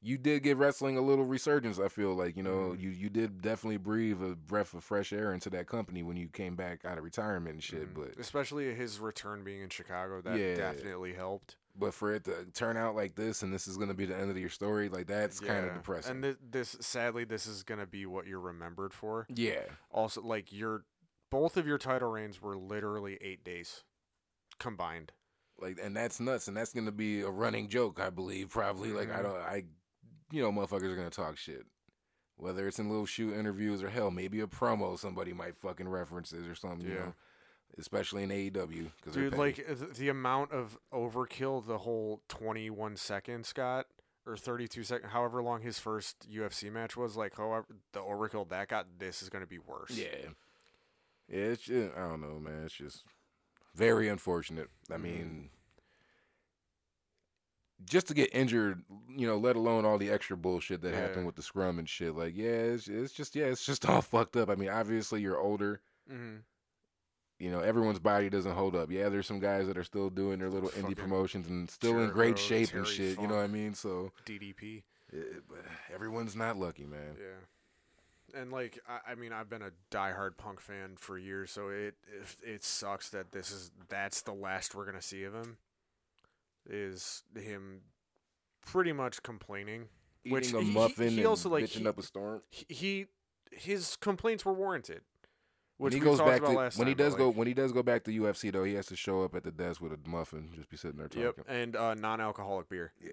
[0.03, 1.77] You did give wrestling a little resurgence.
[1.79, 2.79] I feel like you know Mhm.
[2.79, 6.27] you you did definitely breathe a breath of fresh air into that company when you
[6.27, 7.93] came back out of retirement and shit.
[7.93, 7.95] Mhm.
[7.95, 10.55] But especially his return being in Chicago, that Yeah.
[10.55, 11.55] definitely helped.
[11.77, 14.29] But for it to turn out like this and this is gonna be the end
[14.31, 16.11] of your story, like that's kind of depressing.
[16.11, 19.25] And th- this, sadly, this is gonna be what you're remembered for.
[19.29, 19.61] yeah.
[19.89, 20.83] Also, like your
[21.29, 23.83] both of your title reigns were literally eight days
[24.59, 25.11] combined.
[25.59, 29.11] like and that's nuts and that's gonna be a running joke i believe probably like
[29.11, 29.23] i Mhm.
[29.23, 29.63] don't i
[30.31, 31.65] you know motherfuckers are gonna talk shit
[32.37, 36.47] whether it's in little shoot interviews or hell maybe a promo somebody might fucking references
[36.47, 36.99] or something you Yeah.
[37.05, 37.13] know
[37.77, 39.65] especially in aew because Dude, like
[39.95, 43.87] the amount of overkill the whole 21 seconds got,
[44.25, 48.67] or 32 seconds, however long his first UFC match was, like however the overkill that
[48.67, 49.91] got, this is gonna be worse.
[49.97, 50.29] yeah
[51.27, 53.05] yeah it's just, i don't know man it's just
[53.73, 55.01] very unfortunate i Mhm.
[55.01, 55.49] mean
[57.83, 61.35] just to get injured, you know, let alone all the extra bullshit that happened with
[61.35, 62.13] the scrum and shit.
[62.15, 64.49] Like, yeah, it's, it's just, yeah, it's just all fucked up.
[64.51, 65.81] I mean, obviously you're older.
[66.07, 66.35] hmm
[67.41, 68.91] you know, everyone's body doesn't hold up.
[68.91, 72.09] Yeah, there's some guys that are still doing their little indie promotions and still in
[72.11, 73.19] great Jericho, shape and Terry shit.
[73.21, 73.73] You know what I mean?
[73.73, 74.83] So, DDP.
[75.11, 77.17] it, eh, eh, but everyone's not lucky, man.
[77.19, 78.39] Yeah.
[78.41, 81.95] And like I, I mean I've been a diehard punk fan for years, so it,
[82.07, 85.57] it it sucks that this is that's the last we're gonna see of him.
[86.69, 87.81] is him
[88.65, 89.87] pretty much complaining.
[90.23, 92.41] Eating Which a he- he- muffin he and also, like, bitching he- up a storm.
[92.49, 93.05] He, he
[93.51, 95.01] his complaints were warranted.
[95.81, 97.71] When he goes back to when he time, but, does go like- when he does
[97.71, 99.99] go back to UFC though, he has to show up at the desk with a
[100.07, 101.23] muffin, just be sitting there talking.
[101.23, 102.93] Yep, and uh, non-alcoholic beer.
[103.01, 103.11] Yeah.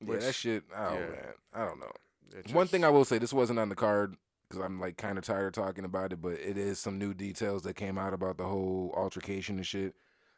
[0.00, 0.64] Yeah, that shit.
[0.74, 1.00] Oh yeah.
[1.00, 1.92] man, I don't know.
[2.36, 4.16] It One thing I will say, this wasn't on the card
[4.48, 7.12] because I'm like kind of tired of talking about it, but it is some new
[7.12, 9.94] details that came out about the whole altercation and shit.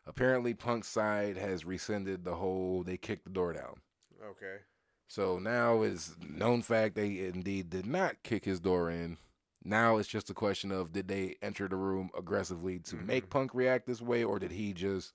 [0.06, 3.80] Apparently, Punk's side has rescinded the whole they kicked the door down.
[4.24, 4.62] okay.
[5.08, 9.18] So now it's known fact they indeed did not kick his door in.
[9.64, 13.06] Now it's just a question of did they enter the room aggressively to Mhm.
[13.06, 15.12] make Punk react this way, or did he just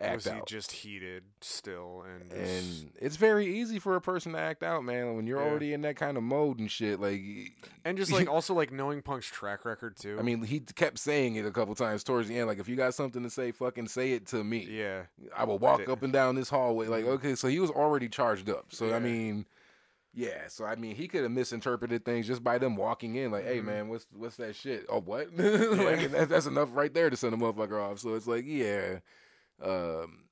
[0.00, 2.42] act was he just heated still and just,
[2.82, 5.14] and it's very easy for a person to act out, man.
[5.14, 5.48] When you're Yeah.
[5.48, 7.20] already in that kind of mode and shit, like
[7.84, 10.18] and just like also like knowing Punk's track record too.
[10.18, 12.48] I mean, he kept saying it a couple times towards the end.
[12.48, 14.64] Like, if you got something to say, fucking say it to me.
[14.68, 15.04] yeah,
[15.36, 16.88] I will walk up and down this hallway.
[16.88, 17.08] Like, Mhm.
[17.18, 18.72] okay, so he was already charged up.
[18.74, 18.96] So Yeah.
[18.96, 19.46] I mean,
[20.14, 20.48] yeah.
[20.48, 23.30] So I mean, he could have misinterpreted things just by them walking in.
[23.30, 23.64] Like, hey Mhm.
[23.64, 24.86] man, what's what's that shit?
[24.88, 25.28] Oh, what?
[25.36, 27.98] like that, that's enough right there to send a motherfucker off.
[28.00, 28.98] So it's like, yeah.
[29.62, 30.24] Um,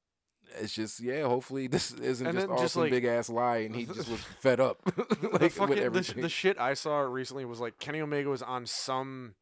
[0.58, 1.22] it's just yeah.
[1.22, 4.08] Hopefully this isn't And just all just, some like- big ass lie, and he just
[4.10, 4.80] was fed up.
[4.96, 8.42] like the with fucking the, the shit I saw recently was like Kenny Omega was
[8.42, 9.34] on some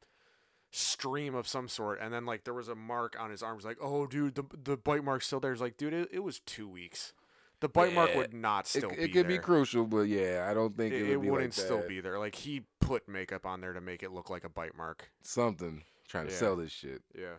[0.70, 3.54] stream of some sort, and then like there was a mark on his arm.
[3.54, 5.52] It was like, oh dude, the the bite mark's still there.
[5.52, 7.14] It's like, dude, it, it was two weeks.
[7.60, 10.54] The bite mark would not it, still it be could be crucial, but yeah, I
[10.54, 12.18] don't think it, It, would it be wouldn't like still be there.
[12.18, 15.10] Like he put makeup on there to make it look like a bite mark.
[15.22, 16.38] something trying to Yeah.
[16.38, 17.02] sell this shit.
[17.14, 17.34] Yeah.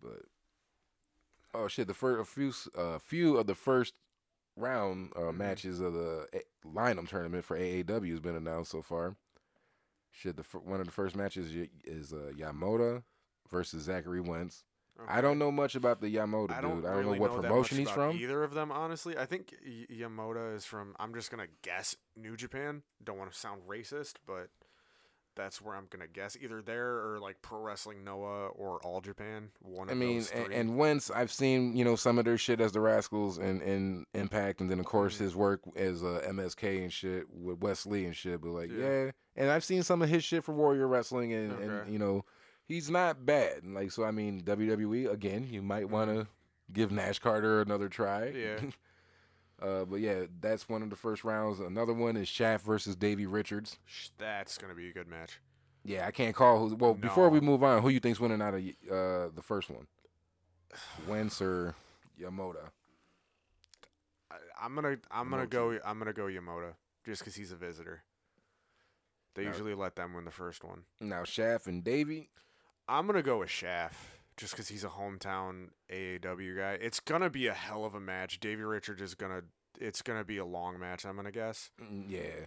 [0.00, 0.22] But
[1.52, 3.94] oh shit, the first a few uh, few of the first
[4.56, 5.36] round uh, Mhm.
[5.36, 9.16] matches of the A- Lineup tournament for AAW has been announced so far.
[10.12, 11.52] Shit, the fir- one of the first matches
[11.84, 13.02] is uh, Yamato
[13.50, 14.64] versus Zachary Wentz.
[15.08, 16.84] I don't know much about the Yamato I don't dude.
[16.86, 18.16] I don't really know what know promotion he's from.
[18.16, 19.16] Either of them, honestly.
[19.18, 20.94] I think y- Yamato is from.
[21.00, 22.82] I'm just gonna guess New Japan.
[23.02, 24.50] Don't want to sound racist, but
[25.36, 26.36] that's where I'm gonna guess.
[26.40, 29.50] Either there or like Pro Wrestling Noah or All Japan.
[29.62, 32.60] One I of mean, and, and Wentz, I've seen you know some of their shit
[32.60, 35.20] as the Rascals and in Impact, and then of course Mhm.
[35.20, 38.40] his work as uh, MSK and shit with Wes Lee and shit.
[38.40, 39.06] But like, Yeah.
[39.06, 39.10] yeah.
[39.34, 41.64] and I've seen some of his shit for Warrior Wrestling, and, Okay.
[41.64, 42.24] and you know,
[42.66, 43.64] he's not bad.
[43.64, 46.26] Like, so I mean, WWE again, you might want to
[46.72, 48.32] give Nash Carter another try.
[48.32, 48.66] Mm-hmm.
[49.62, 49.66] Yeah.
[49.68, 51.60] uh, but yeah, that's one of the first rounds.
[51.60, 53.78] Another one is Shaft versus Davey Richards.
[54.18, 55.40] That's gonna be a good match.
[55.84, 56.74] Yeah, I can't call who.
[56.74, 59.86] Well, before we move on, who you think's winning out of uh, the first one?
[61.06, 61.74] Wentz or
[62.16, 62.70] Yamato?
[64.30, 68.02] I, I'm gonna I'm gonna go I'm gonna go Yamato just because he's a visitor.
[69.34, 70.84] They usually let them win the first one.
[71.00, 72.30] Now Shaft and Davey.
[72.88, 73.96] I'm gonna go with Shaft
[74.36, 76.72] just because he's a hometown AAW guy.
[76.80, 78.40] It's gonna be a hell of a match.
[78.40, 79.42] Davey Richards is gonna.
[79.80, 81.04] It's gonna be a long match.
[81.04, 82.46] I'm gonna guess, Mm, Yeah,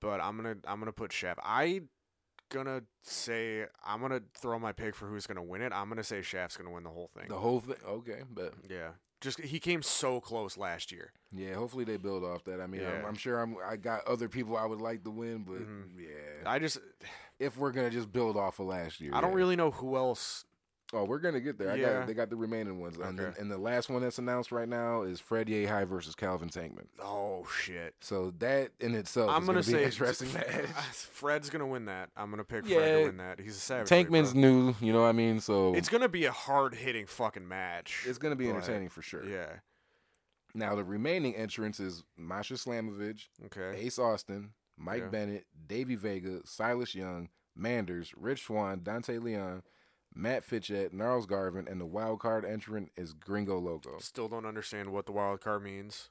[0.00, 1.40] but I'm gonna I'm gonna put Shaft.
[1.42, 1.82] I
[2.50, 5.72] gonna say I'm gonna throw my pick for who's gonna win it.
[5.72, 7.28] I'm gonna say Shaft's gonna win the whole thing.
[7.28, 7.76] the whole thing.
[7.86, 8.90] Okay, but Yeah,
[9.20, 11.12] just he came so close last year.
[11.32, 12.60] yeah, hopefully they build off that.
[12.60, 13.56] I mean, I'm, I'm sure I'm.
[13.66, 15.84] I got other people I would like to win, but Mhm.
[15.98, 16.78] yeah, I just
[17.38, 20.44] if we're gonna just build off of last year, I don't really know who else.
[20.94, 21.70] Oh, we're gonna get there.
[21.70, 21.92] I Yeah.
[21.98, 24.68] got they got the remaining ones, and, then, and the last one that's announced right
[24.68, 26.86] now is Fred Yehi versus Calvin Tankman.
[26.98, 27.94] Oh shit.
[28.00, 30.66] So that in itself I'm is gonna gonna, be say an interesting match.
[30.94, 32.08] Fred's gonna win that.
[32.16, 32.98] I'm gonna pick Fred Yeah.
[33.00, 33.38] to win that.
[33.38, 33.88] He's a savage.
[33.88, 34.40] Tankman's bro.
[34.40, 35.40] new, you know what I mean?
[35.40, 38.04] So It's gonna be a hard hitting fucking match.
[38.06, 39.24] it's gonna be entertaining for sure.
[39.26, 39.56] Yeah.
[40.54, 43.78] Now the remaining entrants is Masha Slamovich, Okay.
[43.78, 45.08] Ace Austin, Mike Yeah.
[45.08, 49.62] Bennett, Davey Vega, Silas Young, Manders, Rich Swann, Dante Leon,
[50.18, 53.98] Matt Fitchett, Gnarls Garvin, and the wild card entrant is Gringo Loco.
[54.00, 56.08] Still don't understand what the wild card means.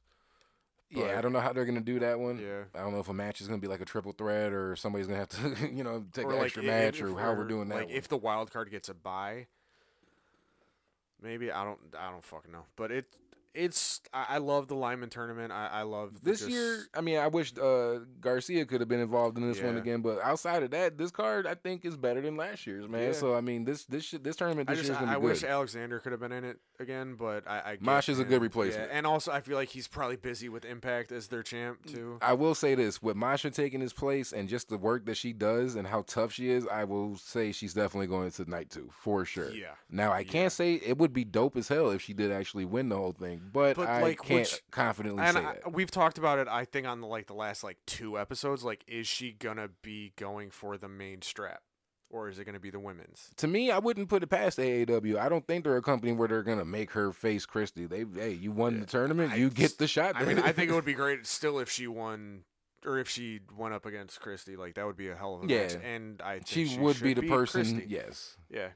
[0.90, 2.40] Yeah, I don't know how they're gonna do that one.
[2.40, 2.64] Yeah.
[2.74, 5.08] I don't know if a match is gonna be like a triple threat or somebody's
[5.08, 7.32] gonna have to, you know, take or an like extra i- match if or how
[7.32, 7.76] we're we're- doing that.
[7.76, 7.96] Like one.
[7.96, 9.48] if the wild card gets a bye,
[11.22, 11.80] maybe I don't.
[12.00, 12.64] I don't fucking know.
[12.78, 13.06] But it.
[13.54, 14.02] It's.
[14.14, 15.52] I, I love the Lynam tournament.
[15.52, 19.00] I, I love this just- year, I mean, I wish uh, Garcia could have been
[19.00, 22.22] involved in this one again, but outside of that, this card I think is better
[22.22, 23.02] than last year's, man.
[23.08, 23.12] Yeah.
[23.14, 24.90] So I mean, this this this tournament I this just.
[24.90, 25.28] year's I, gonna I be good.
[25.30, 27.62] wish Alexander could have been in it again, but I.
[27.68, 28.90] I get Mosh is a good replacement.
[28.92, 32.18] Yeah, and also I feel like he's probably busy with Impact as their champ too.
[32.22, 35.34] I will say this: with Masha taking his place and just the work that she
[35.34, 38.90] does and how tough she is, I will say she's definitely going to night two
[38.94, 39.52] for sure.
[39.52, 39.72] Yeah.
[39.90, 40.32] Now I Yeah.
[40.32, 43.12] can't say it would be dope as hell if she did actually win the whole
[43.12, 45.74] thing, but, But, I like, can't which- confidently and say I, that.
[45.74, 46.48] we've talked about it.
[46.48, 48.64] I think on the like the last like two episodes.
[48.64, 51.62] Like, is she gonna be going for the main strap?
[52.10, 53.30] or is it going to be the women's?
[53.36, 55.18] To me, I wouldn't put it past AAW.
[55.20, 57.86] I don't think they're a company where they're gonna make her face Christy.
[57.86, 58.80] They, hey, you won Yeah.
[58.80, 60.16] the tournament, I you get the shot.
[60.16, 62.44] I mean, I think it would be great still if she won.
[62.86, 65.48] Or if she went up against Christy, like that would be a hell of a
[65.48, 65.76] match.
[65.84, 67.64] And I think she, she, would be the person.
[67.64, 67.86] Christy.
[67.90, 68.70] Yes, Yeah,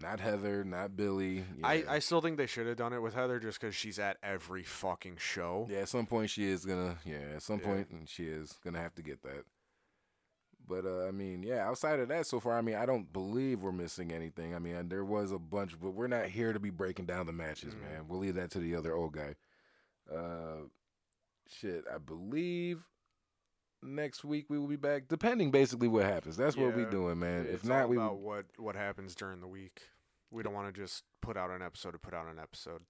[0.00, 1.44] not Heather, not Billy.
[1.62, 1.92] I, Yeah.
[1.92, 4.62] I still think they should have done it with Heather just because she's at every
[4.62, 5.66] fucking show.
[5.70, 6.98] Yeah, at some point she is gonna.
[7.04, 7.66] Yeah, at some Yeah.
[7.66, 9.44] point she is gonna have to get that.
[10.66, 11.66] But uh, I mean, yeah.
[11.66, 14.54] Outside of that, so far, I mean, I don't believe we're missing anything.
[14.54, 17.32] I mean, there was a bunch, but we're not here to be breaking down the
[17.32, 17.80] matches, Mhm.
[17.82, 18.08] man.
[18.08, 19.34] We'll leave that to the other old guy.
[20.14, 20.66] Uh,
[21.48, 22.82] shit, I believe
[23.82, 26.36] next week we will be back, depending basically what happens.
[26.36, 27.46] That's what we're doing, man.
[27.46, 29.82] If not, we about what what happens during the week.
[30.30, 32.82] We don't want to just put out an episode to put out an episode.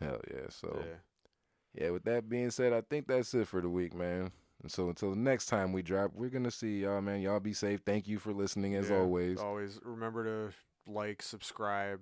[0.00, 0.48] hell yeah.
[0.50, 1.84] So Yeah.
[1.84, 4.32] yeah, with that being said, I think that's it for the week, man.
[4.62, 7.20] And so until the next time we drop, we're gonna see y'all, man.
[7.20, 7.80] Y'all be safe.
[7.84, 9.38] Thank you for listening as Yeah, always.
[9.38, 10.54] Always remember to
[10.90, 12.00] like, subscribe,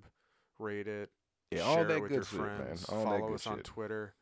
[0.58, 1.10] rate it,
[1.50, 2.88] Yeah, share all that with good your shit, friends.
[2.88, 2.98] man.
[2.98, 3.58] All Follow that good us on.
[3.60, 4.14] Twitter.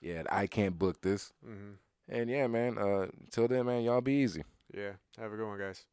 [0.00, 1.32] Yeah, I can't book this.
[1.44, 1.72] hmm
[2.10, 2.76] And yeah, man.
[2.76, 4.42] Uh, till then, man, y'all be easy.
[4.74, 4.92] Yeah.
[5.16, 5.84] Have a good one, guys.